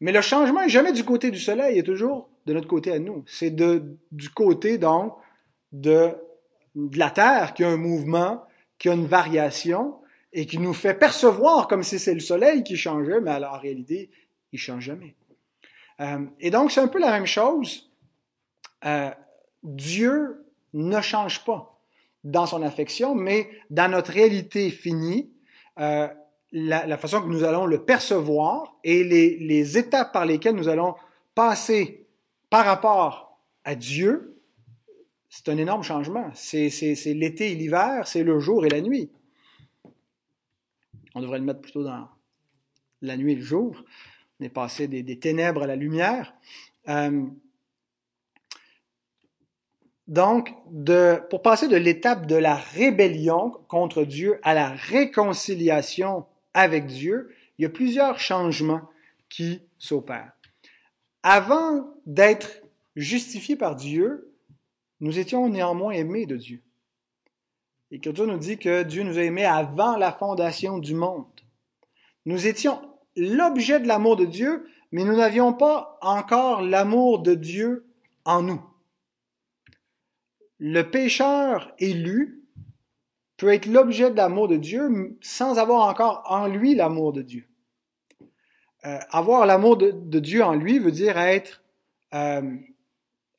Mais 0.00 0.12
le 0.12 0.20
changement 0.20 0.62
est 0.62 0.68
jamais 0.68 0.92
du 0.92 1.04
côté 1.04 1.30
du 1.30 1.38
soleil, 1.38 1.76
il 1.76 1.78
est 1.78 1.82
toujours 1.82 2.28
de 2.46 2.52
notre 2.52 2.68
côté 2.68 2.92
à 2.92 2.98
nous. 2.98 3.24
C'est 3.26 3.54
du 3.54 4.30
côté, 4.34 4.78
donc, 4.78 5.14
de, 5.72 6.14
de 6.76 6.98
la 6.98 7.10
Terre 7.10 7.54
qui 7.54 7.64
a 7.64 7.68
un 7.68 7.76
mouvement, 7.76 8.44
qui 8.78 8.88
a 8.88 8.92
une 8.92 9.06
variation 9.06 9.96
et 10.32 10.46
qui 10.46 10.58
nous 10.58 10.74
fait 10.74 10.94
percevoir 10.94 11.66
comme 11.66 11.82
si 11.82 11.98
c'est 11.98 12.14
le 12.14 12.20
soleil 12.20 12.62
qui 12.62 12.76
changeait, 12.76 13.20
mais 13.20 13.30
alors, 13.30 13.54
en 13.54 13.58
réalité, 13.58 14.10
il 14.52 14.58
change 14.58 14.84
jamais. 14.84 15.14
Euh, 16.00 16.26
et 16.38 16.50
donc, 16.50 16.70
c'est 16.70 16.80
un 16.80 16.88
peu 16.88 17.00
la 17.00 17.10
même 17.10 17.26
chose. 17.26 17.90
Euh, 18.84 19.10
Dieu 19.62 20.44
ne 20.74 21.00
change 21.00 21.44
pas 21.44 21.80
dans 22.22 22.44
son 22.44 22.62
affection, 22.62 23.14
mais 23.14 23.48
dans 23.70 23.90
notre 23.90 24.12
réalité 24.12 24.70
finie, 24.70 25.32
euh, 25.78 26.08
la, 26.52 26.98
façon 26.98 27.22
que 27.22 27.28
nous 27.28 27.44
allons 27.44 27.64
le 27.64 27.84
percevoir 27.84 28.76
et 28.84 29.04
les, 29.04 29.38
les 29.38 29.78
étapes 29.78 30.12
par 30.12 30.26
lesquelles 30.26 30.54
nous 30.54 30.68
allons 30.68 30.94
passer 31.34 32.06
par 32.50 32.66
rapport 32.66 33.40
à 33.64 33.74
Dieu, 33.74 34.35
c'est 35.36 35.50
un 35.50 35.58
énorme 35.58 35.82
changement. 35.82 36.30
C'est 36.34 36.70
l'été 37.14 37.52
et 37.52 37.54
l'hiver, 37.54 38.06
c'est 38.06 38.22
le 38.22 38.40
jour 38.40 38.64
et 38.64 38.70
la 38.70 38.80
nuit. 38.80 39.10
On 41.14 41.20
devrait 41.20 41.38
le 41.38 41.44
mettre 41.44 41.60
plutôt 41.60 41.84
dans 41.84 42.08
la 43.02 43.16
nuit 43.18 43.32
et 43.32 43.36
le 43.36 43.42
jour. 43.42 43.84
On 44.40 44.44
est 44.44 44.48
passé 44.48 44.88
des, 44.88 45.18
ténèbres 45.18 45.64
à 45.64 45.66
la 45.66 45.76
lumière. 45.76 46.34
Euh, 46.88 47.26
donc, 50.08 50.54
de, 50.70 51.20
pour 51.28 51.42
passer 51.42 51.68
de 51.68 51.76
l'étape 51.76 52.26
de 52.26 52.36
la 52.36 52.54
rébellion 52.54 53.50
contre 53.68 54.04
Dieu 54.04 54.40
à 54.42 54.54
la 54.54 54.70
réconciliation 54.70 56.24
avec 56.54 56.86
Dieu, 56.86 57.30
il 57.58 57.64
y 57.64 57.66
a 57.66 57.70
plusieurs 57.70 58.18
changements 58.18 58.88
qui 59.28 59.60
s'opèrent. 59.76 60.32
Avant 61.22 61.94
d'être 62.06 62.62
justifiés 62.94 63.56
par 63.56 63.76
Dieu, 63.76 64.32
nous 65.00 65.18
étions 65.18 65.48
néanmoins 65.48 65.92
aimés 65.92 66.26
de 66.26 66.36
Dieu. 66.36 66.62
L'Écriture 67.90 68.26
nous 68.26 68.38
dit 68.38 68.58
que 68.58 68.82
Dieu 68.82 69.02
nous 69.02 69.18
a 69.18 69.22
aimés 69.22 69.44
avant 69.44 69.96
la 69.96 70.12
fondation 70.12 70.78
du 70.78 70.94
monde. 70.94 71.26
Nous 72.24 72.46
étions 72.46 72.80
l'objet 73.16 73.80
de 73.80 73.86
l'amour 73.86 74.16
de 74.16 74.24
Dieu, 74.24 74.66
mais 74.90 75.04
nous 75.04 75.16
n'avions 75.16 75.52
pas 75.52 75.98
encore 76.02 76.62
l'amour 76.62 77.20
de 77.20 77.34
Dieu 77.34 77.86
en 78.24 78.42
nous. 78.42 78.60
Le 80.58 80.82
pécheur 80.82 81.72
élu 81.78 82.42
peut 83.36 83.52
être 83.52 83.66
l'objet 83.66 84.10
de 84.10 84.16
l'amour 84.16 84.48
de 84.48 84.56
Dieu 84.56 85.16
sans 85.20 85.58
avoir 85.58 85.88
encore 85.88 86.24
en 86.26 86.46
lui 86.46 86.74
l'amour 86.74 87.12
de 87.12 87.22
Dieu. 87.22 87.46
Euh, 88.84 88.98
avoir 89.10 89.46
l'amour 89.46 89.76
de, 89.76 90.18
Dieu 90.18 90.42
en 90.42 90.54
lui 90.54 90.78
veut 90.78 90.92
dire 90.92 91.18
être 91.18 91.62
euh, 92.14 92.56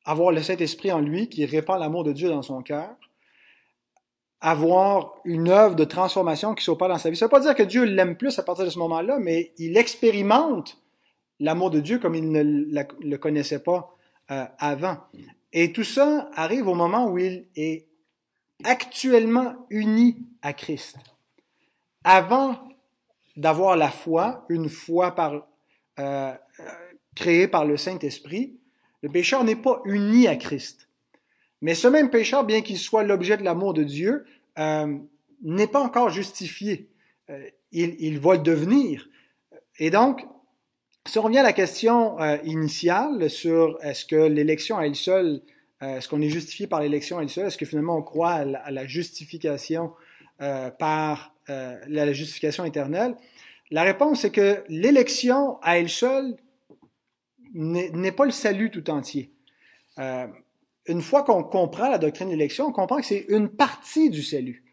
avoir 0.07 0.31
le 0.31 0.41
Saint-Esprit 0.41 0.91
en 0.91 1.01
lui 1.01 1.27
qui 1.27 1.45
répand 1.45 1.79
l'amour 1.79 2.05
de 2.05 2.13
Dieu 2.13 2.29
dans 2.29 2.41
son 2.41 2.63
cœur, 2.63 2.95
avoir 4.39 5.15
une 5.25 5.49
œuvre 5.49 5.75
de 5.75 5.83
transformation 5.83 6.55
qui 6.55 6.63
s'opère 6.63 6.87
dans 6.87 6.97
sa 6.97 7.09
vie. 7.09 7.17
Ça 7.17 7.25
ne 7.25 7.27
veut 7.27 7.37
pas 7.37 7.41
dire 7.41 7.55
que 7.55 7.63
Dieu 7.63 7.83
l'aime 7.83 8.15
plus 8.15 8.39
à 8.39 8.43
partir 8.43 8.63
de 8.63 8.69
ce 8.69 8.79
moment-là, 8.79 9.19
mais 9.19 9.51
il 9.57 9.75
expérimente 9.75 10.81
l'amour 11.41 11.71
de 11.71 11.81
Dieu 11.81 11.99
comme 11.99 12.15
il 12.15 12.31
ne 12.31 12.41
le 12.41 13.17
connaissait 13.17 13.59
pas 13.59 13.93
euh, 14.31 14.45
avant. 14.59 14.97
Et 15.51 15.73
tout 15.73 15.83
ça 15.83 16.29
arrive 16.33 16.69
au 16.69 16.73
moment 16.73 17.09
où 17.09 17.17
il 17.17 17.47
est 17.57 17.87
actuellement 18.63 19.55
uni 19.69 20.25
à 20.41 20.53
Christ. 20.53 20.95
Avant 22.05 22.57
d'avoir 23.35 23.75
la 23.75 23.89
foi, 23.89 24.45
une 24.47 24.69
foi 24.69 25.13
euh, 25.19 25.41
euh 25.99 26.33
créée 27.15 27.47
par 27.47 27.65
le 27.65 27.77
Saint-Esprit, 27.77 28.59
le 29.01 29.09
pécheur 29.09 29.43
n'est 29.43 29.55
pas 29.55 29.81
uni 29.85 30.27
à 30.27 30.35
Christ. 30.35 30.87
Mais 31.61 31.75
ce 31.75 31.87
même 31.87 32.09
pécheur, 32.09 32.43
bien 32.43 32.61
qu'il 32.61 32.77
soit 32.77 33.03
l'objet 33.03 33.37
de 33.37 33.43
l'amour 33.43 33.73
de 33.73 33.83
Dieu, 33.83 34.25
euh, 34.59 34.97
n'est 35.41 35.67
pas 35.67 35.81
encore 35.81 36.09
justifié. 36.09 36.89
Euh, 37.29 37.43
il, 37.71 37.95
il, 37.99 38.19
va 38.19 38.33
le 38.33 38.41
devenir. 38.41 39.07
Et 39.79 39.89
donc, 39.89 40.25
si 41.05 41.17
on 41.19 41.23
revient 41.23 41.39
à 41.39 41.43
la 41.43 41.53
question 41.53 42.19
euh, 42.21 42.37
initiale 42.43 43.29
sur 43.29 43.77
est-ce 43.81 44.05
que 44.05 44.15
l'élection 44.15 44.77
à 44.77 44.85
elle 44.85 44.95
seule, 44.95 45.41
est-ce 45.81 46.07
qu'on 46.07 46.21
est 46.21 46.29
justifié 46.29 46.65
par 46.65 46.81
l'élection 46.81 47.19
à 47.19 47.21
elle 47.21 47.29
seule, 47.29 47.47
est-ce 47.47 47.57
que 47.57 47.65
finalement 47.65 47.97
on 47.97 48.01
croit 48.01 48.31
à 48.31 48.71
la, 48.71 48.87
justification 48.87 49.93
par 50.39 51.35
la 51.47 52.13
justification 52.13 52.65
éternelle, 52.65 53.15
la 53.69 53.83
réponse 53.83 54.25
est 54.25 54.31
que 54.31 54.63
l'élection 54.69 55.59
à 55.61 55.77
elle 55.77 55.89
seule 55.89 56.35
n'est 57.57 58.11
pas 58.11 58.25
le 58.25 58.31
salut 58.31 58.71
tout 58.71 58.89
entier. 58.89 59.31
Euh, 59.99 60.27
une 60.85 61.01
fois 61.01 61.23
qu'on 61.23 61.43
comprend 61.43 61.89
la 61.89 61.97
doctrine 61.97 62.27
de 62.27 62.33
l'élection, 62.33 62.67
on 62.67 62.71
comprend 62.71 62.97
que 62.97 63.05
c'est 63.05 63.25
une 63.29 63.49
partie 63.49 64.09
du 64.09 64.23
salut. 64.23 64.63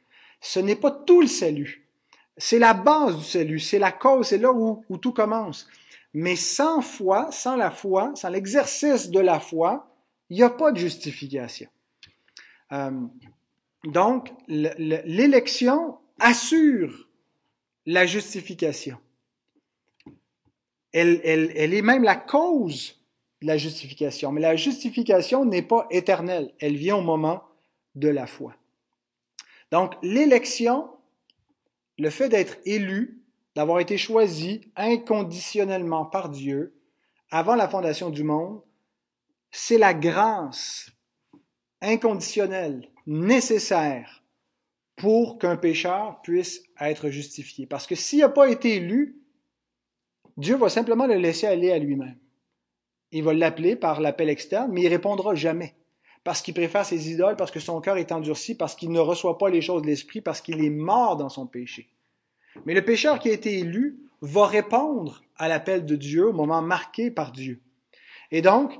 Ce 0.41 0.61
n'est 0.61 0.77
pas 0.77 0.91
tout 0.91 1.21
le 1.21 1.27
salut. 1.27 1.89
C'est 2.37 2.59
la 2.59 2.75
base 2.75 3.19
du 3.19 3.25
salut, 3.25 3.61
c'est 3.61 3.79
la 3.79 3.93
cause, 3.93 4.29
c'est 4.29 4.39
là 4.39 4.53
où, 4.53 4.85
où, 4.89 4.99
tout 4.99 5.13
commence. 5.13 5.69
Mais 6.13 6.37
sans 6.37 6.83
foi, 6.83 7.31
sans 7.33 7.57
la 7.57 7.71
foi, 7.71 8.13
sans 8.15 8.29
l'exercice 8.29 9.11
de 9.11 9.21
la 9.21 9.41
foi, 9.41 9.89
il 10.31 10.37
n'y 10.37 10.43
a 10.43 10.51
pas 10.51 10.73
de 10.73 10.79
justification. 10.79 11.69
Euh, 12.73 12.91
donc, 13.85 14.33
l'élection 14.49 15.99
assure 16.19 17.09
la 17.87 18.07
justification. 18.07 18.99
Elle, 20.95 21.21
est 21.25 21.83
même 21.83 22.05
la 22.05 22.15
cause 22.15 23.01
de 23.43 23.49
la 23.49 23.59
justification. 23.59 24.31
Mais 24.31 24.41
la 24.41 24.55
justification 24.55 25.45
n'est 25.45 25.63
pas 25.63 25.87
éternelle. 25.91 26.55
Elle 26.61 26.77
vient 26.77 26.97
au 26.97 27.03
moment 27.03 27.43
de 27.97 28.09
la 28.09 28.27
foi. 28.27 28.55
Donc, 29.73 29.95
l'élection, 30.03 30.89
le 31.99 32.11
fait 32.11 32.29
d'être 32.29 32.59
élu, 32.65 33.21
d'avoir 33.57 33.81
été 33.81 33.99
choisi 33.99 34.73
inconditionnellement 34.77 36.07
par 36.07 36.29
Dieu 36.29 36.75
avant 37.31 37.57
la 37.57 37.69
fondation 37.69 38.11
du 38.11 38.23
monde, 38.23 38.63
c'est 39.51 39.79
la 39.79 39.95
grâce 39.95 40.91
inconditionnelle, 41.81 42.89
nécessaire 43.07 44.23
pour 44.97 45.39
qu'un 45.39 45.57
pécheur 45.57 46.21
puisse 46.23 46.63
être 46.81 47.11
justifié. 47.11 47.67
Parce 47.67 47.87
que 47.87 47.97
s'il 47.97 48.21
n'a 48.21 48.29
pas 48.29 48.49
été 48.49 48.77
élu, 48.77 49.24
Dieu 50.37 50.57
va 50.57 50.69
simplement 50.69 51.07
le 51.07 51.17
laisser 51.17 51.47
aller 51.47 51.71
à 51.71 51.79
lui-même. 51.79 52.17
Il 53.13 53.23
va 53.23 53.33
l'appeler 53.33 53.77
par 53.77 54.01
l'appel 54.01 54.29
externe, 54.29 54.71
mais 54.73 54.83
il 54.83 54.89
répondra 54.89 55.35
jamais. 55.35 55.75
Parce 56.25 56.43
qu'il 56.43 56.55
préfère 56.55 56.85
ses 56.85 57.11
idoles, 57.13 57.37
parce 57.37 57.51
que 57.51 57.61
son 57.61 57.81
cœur 57.81 57.97
est 57.99 58.11
endurci, 58.11 58.57
parce 58.57 58.75
qu'il 58.75 58.91
ne 58.91 58.99
reçoit 58.99 59.39
pas 59.39 59.51
les 59.51 59.61
choses 59.61 59.83
de 59.83 59.87
l'esprit, 59.87 60.21
parce 60.21 60.41
qu'il 60.41 60.65
est 60.65 60.71
mort 60.71 61.17
dans 61.17 61.29
son 61.29 61.47
péché. 61.47 61.91
Mais 62.67 62.75
le 62.75 62.85
pécheur 62.85 63.19
qui 63.19 63.29
a 63.29 63.33
été 63.33 63.59
élu 63.59 64.01
va 64.21 64.47
répondre 64.47 65.23
à 65.37 65.49
l'appel 65.49 65.85
de 65.85 65.97
Dieu 65.97 66.29
au 66.29 66.33
moment 66.33 66.63
marqué 66.63 67.11
par 67.11 67.31
Dieu. 67.31 67.61
Et 68.31 68.43
donc, 68.43 68.79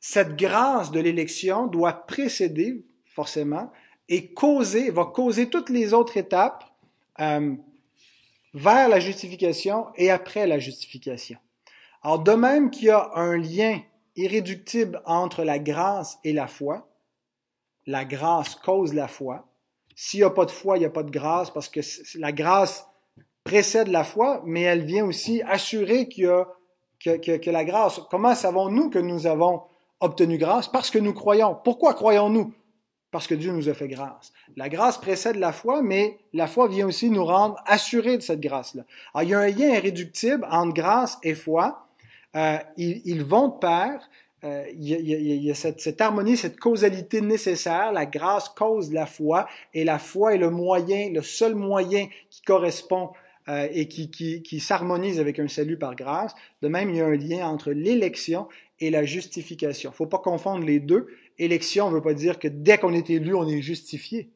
cette 0.00 0.36
grâce 0.36 0.90
de 0.90 1.00
l'élection 1.00 1.66
doit 1.66 2.06
précéder, 2.06 2.84
forcément, 3.06 3.72
et 4.08 4.32
causer, 4.32 4.90
va 4.90 5.06
causer 5.06 5.48
toutes 5.48 5.70
les 5.70 5.94
autres 5.94 6.16
étapes 6.16 6.64
euh, 7.20 7.54
vers 8.54 8.88
la 8.88 9.00
justification 9.00 9.86
et 9.96 10.10
après 10.10 10.46
la 10.46 10.58
justification. 10.58 11.38
Alors, 12.02 12.18
de 12.18 12.32
même 12.32 12.70
qu'il 12.70 12.86
y 12.86 12.90
a 12.90 13.10
un 13.14 13.36
lien 13.36 13.80
irréductible 14.16 15.02
entre 15.06 15.44
la 15.44 15.58
grâce 15.58 16.18
et 16.24 16.32
la 16.32 16.46
foi, 16.46 16.88
la 17.86 18.04
grâce 18.04 18.54
cause 18.56 18.92
la 18.92 19.08
foi. 19.08 19.48
S'il 19.94 20.20
n'y 20.20 20.24
a 20.24 20.30
pas 20.30 20.44
de 20.44 20.50
foi, 20.50 20.76
il 20.76 20.80
n'y 20.80 20.86
a 20.86 20.90
pas 20.90 21.02
de 21.02 21.10
grâce 21.10 21.50
parce 21.50 21.68
que 21.68 21.80
la 22.18 22.32
grâce 22.32 22.86
précède 23.44 23.88
la 23.88 24.04
foi, 24.04 24.42
mais 24.44 24.62
elle 24.62 24.84
vient 24.84 25.04
aussi 25.04 25.42
assurer 25.42 26.08
que 26.08 27.50
la 27.50 27.64
grâce. 27.64 28.00
Comment 28.10 28.34
savons-nous 28.34 28.90
que 28.90 28.98
nous 28.98 29.26
avons 29.26 29.62
obtenu 30.00 30.38
grâce? 30.38 30.68
Parce 30.68 30.90
que 30.90 30.98
nous 30.98 31.12
croyons. 31.12 31.56
Pourquoi 31.64 31.94
croyons-nous? 31.94 32.52
Parce 33.12 33.26
que 33.26 33.34
Dieu 33.34 33.52
nous 33.52 33.68
a 33.68 33.74
fait 33.74 33.88
grâce. 33.88 34.32
La 34.56 34.70
grâce 34.70 34.98
précède 34.98 35.36
la 35.36 35.52
foi, 35.52 35.82
mais 35.82 36.18
la 36.32 36.48
foi 36.48 36.66
vient 36.66 36.86
aussi 36.86 37.10
nous 37.10 37.24
rendre 37.24 37.62
assurés 37.66 38.16
de 38.16 38.22
cette 38.22 38.40
grâce-là. 38.40 38.84
Il 39.22 39.28
y 39.28 39.34
a 39.34 39.38
un 39.38 39.48
lien 39.48 39.68
irréductible 39.68 40.44
entre 40.50 40.72
grâce 40.72 41.18
et 41.22 41.34
foi. 41.34 41.86
Euh, 42.34 42.56
ils, 42.78 43.22
vont 43.22 43.48
de 43.48 43.58
pair. 43.58 44.08
Euh, 44.44 44.64
il, 44.72 44.88
y 44.88 45.50
a, 45.50 45.54
cette, 45.54 46.00
harmonie, 46.00 46.38
cette 46.38 46.58
causalité 46.58 47.20
nécessaire. 47.20 47.92
La 47.92 48.06
grâce 48.06 48.48
cause 48.48 48.90
la 48.90 49.04
foi, 49.04 49.46
et 49.74 49.84
la 49.84 49.98
foi 49.98 50.34
est 50.34 50.38
le 50.38 50.48
moyen, 50.48 51.10
le 51.12 51.20
seul 51.20 51.54
moyen 51.54 52.06
qui 52.30 52.40
correspond 52.40 53.10
euh, 53.48 53.68
et 53.72 53.88
qui, 53.88 54.10
qui 54.10 54.60
s'harmonise 54.60 55.20
avec 55.20 55.38
un 55.38 55.48
salut 55.48 55.76
par 55.76 55.94
grâce. 55.96 56.34
De 56.62 56.68
même, 56.68 56.88
il 56.88 56.96
y 56.96 57.00
a 57.02 57.06
un 57.06 57.16
lien 57.16 57.46
entre 57.46 57.72
l'élection 57.72 58.48
et 58.82 58.90
la 58.90 59.04
justification. 59.04 59.90
Il 59.90 59.92
ne 59.92 59.96
faut 59.96 60.06
pas 60.06 60.18
confondre 60.18 60.66
les 60.66 60.80
deux. 60.80 61.06
Élection 61.38 61.88
ne 61.88 61.94
veut 61.94 62.02
pas 62.02 62.14
dire 62.14 62.40
que 62.40 62.48
dès 62.48 62.78
qu'on 62.78 62.92
est 62.92 63.08
élu, 63.10 63.32
on 63.32 63.46
est 63.46 63.62
justifié. 63.62 64.30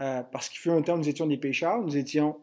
Euh, 0.00 0.22
parce 0.22 0.48
qu'il 0.48 0.60
fut 0.60 0.70
un 0.70 0.80
temps 0.82 0.96
nous 0.96 1.08
étions 1.08 1.26
des 1.26 1.36
pécheurs, 1.36 1.82
nous 1.82 1.96
étions 1.96 2.38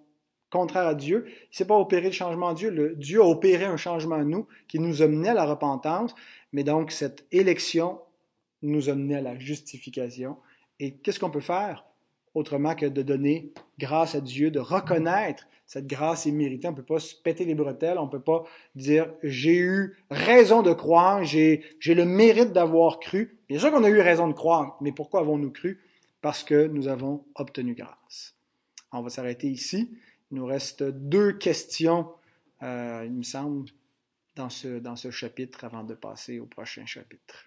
contraires 0.50 0.88
à 0.88 0.96
Dieu. 0.96 1.26
Il 1.28 1.56
s'est 1.56 1.66
pas 1.66 1.78
opéré 1.78 2.08
le 2.08 2.12
changement 2.12 2.48
en 2.48 2.54
Dieu. 2.54 2.70
Le, 2.70 2.96
Dieu 2.96 3.22
a 3.22 3.26
opéré 3.26 3.64
un 3.64 3.78
changement 3.78 4.16
en 4.16 4.26
nous 4.26 4.48
qui 4.68 4.80
nous 4.80 5.02
a 5.02 5.08
mené 5.08 5.30
à 5.30 5.34
la 5.34 5.46
repentance. 5.46 6.14
Mais 6.52 6.66
donc, 6.66 6.92
cette 6.92 7.26
élection 7.32 8.02
nous 8.62 8.90
a 8.90 8.96
mené 8.96 9.16
à 9.16 9.22
la 9.22 9.40
justification. 9.40 10.36
Et 10.82 10.98
qu'est-ce 10.98 11.22
qu'on 11.22 11.32
peut 11.32 11.40
faire? 11.40 11.86
Autrement 12.36 12.76
que 12.76 12.86
de 12.86 13.02
donner 13.02 13.52
grâce 13.80 14.14
à 14.14 14.22
Dieu, 14.22 14.52
de 14.52 14.60
reconnaître 14.60 15.48
cette 15.66 15.88
grâce 15.88 16.28
est 16.28 16.32
méritée. 16.32 16.68
On 16.68 16.72
ne 16.72 16.76
peut 16.76 16.84
pas 16.84 17.00
se 17.00 17.16
péter 17.16 17.46
les 17.46 17.56
bretelles, 17.56 17.98
on 17.98 18.06
ne 18.06 18.12
peut 18.12 18.22
pas 18.22 18.44
dire 18.76 19.12
j'ai 19.24 19.58
eu 19.58 19.98
raison 20.12 20.62
de 20.62 20.74
croire, 20.74 21.24
j'ai 21.24 21.64
le 21.84 22.06
mérite 22.06 22.54
d'avoir 22.54 23.00
cru. 23.00 23.40
Bien 23.50 23.60
sûr 23.60 23.72
qu'on 23.72 23.84
a 23.84 23.90
eu 23.90 24.00
raison 24.00 24.28
de 24.28 24.34
croire, 24.34 24.78
mais 24.82 24.92
pourquoi 24.92 25.22
avons-nous 25.22 25.52
cru? 25.52 25.82
Parce 26.22 26.44
que 26.44 26.68
nous 26.68 26.88
avons 26.88 27.26
obtenu 27.36 27.74
grâce. 27.74 28.36
On 28.92 29.02
va 29.02 29.10
s'arrêter 29.10 29.48
ici. 29.48 29.98
Il 30.32 30.38
nous 30.38 30.46
reste 30.46 30.84
deux 30.84 31.34
questions, 31.34 32.10
euh, 32.64 33.04
il 33.06 33.14
me 33.14 33.24
semble, 33.24 33.70
dans 34.36 34.50
ce, 34.50 34.80
dans 34.80 34.96
ce 34.96 35.12
chapitre 35.12 35.64
avant 35.64 35.84
de 35.84 35.94
passer 35.94 36.40
au 36.40 36.46
prochain 36.46 36.86
chapitre. 36.86 37.46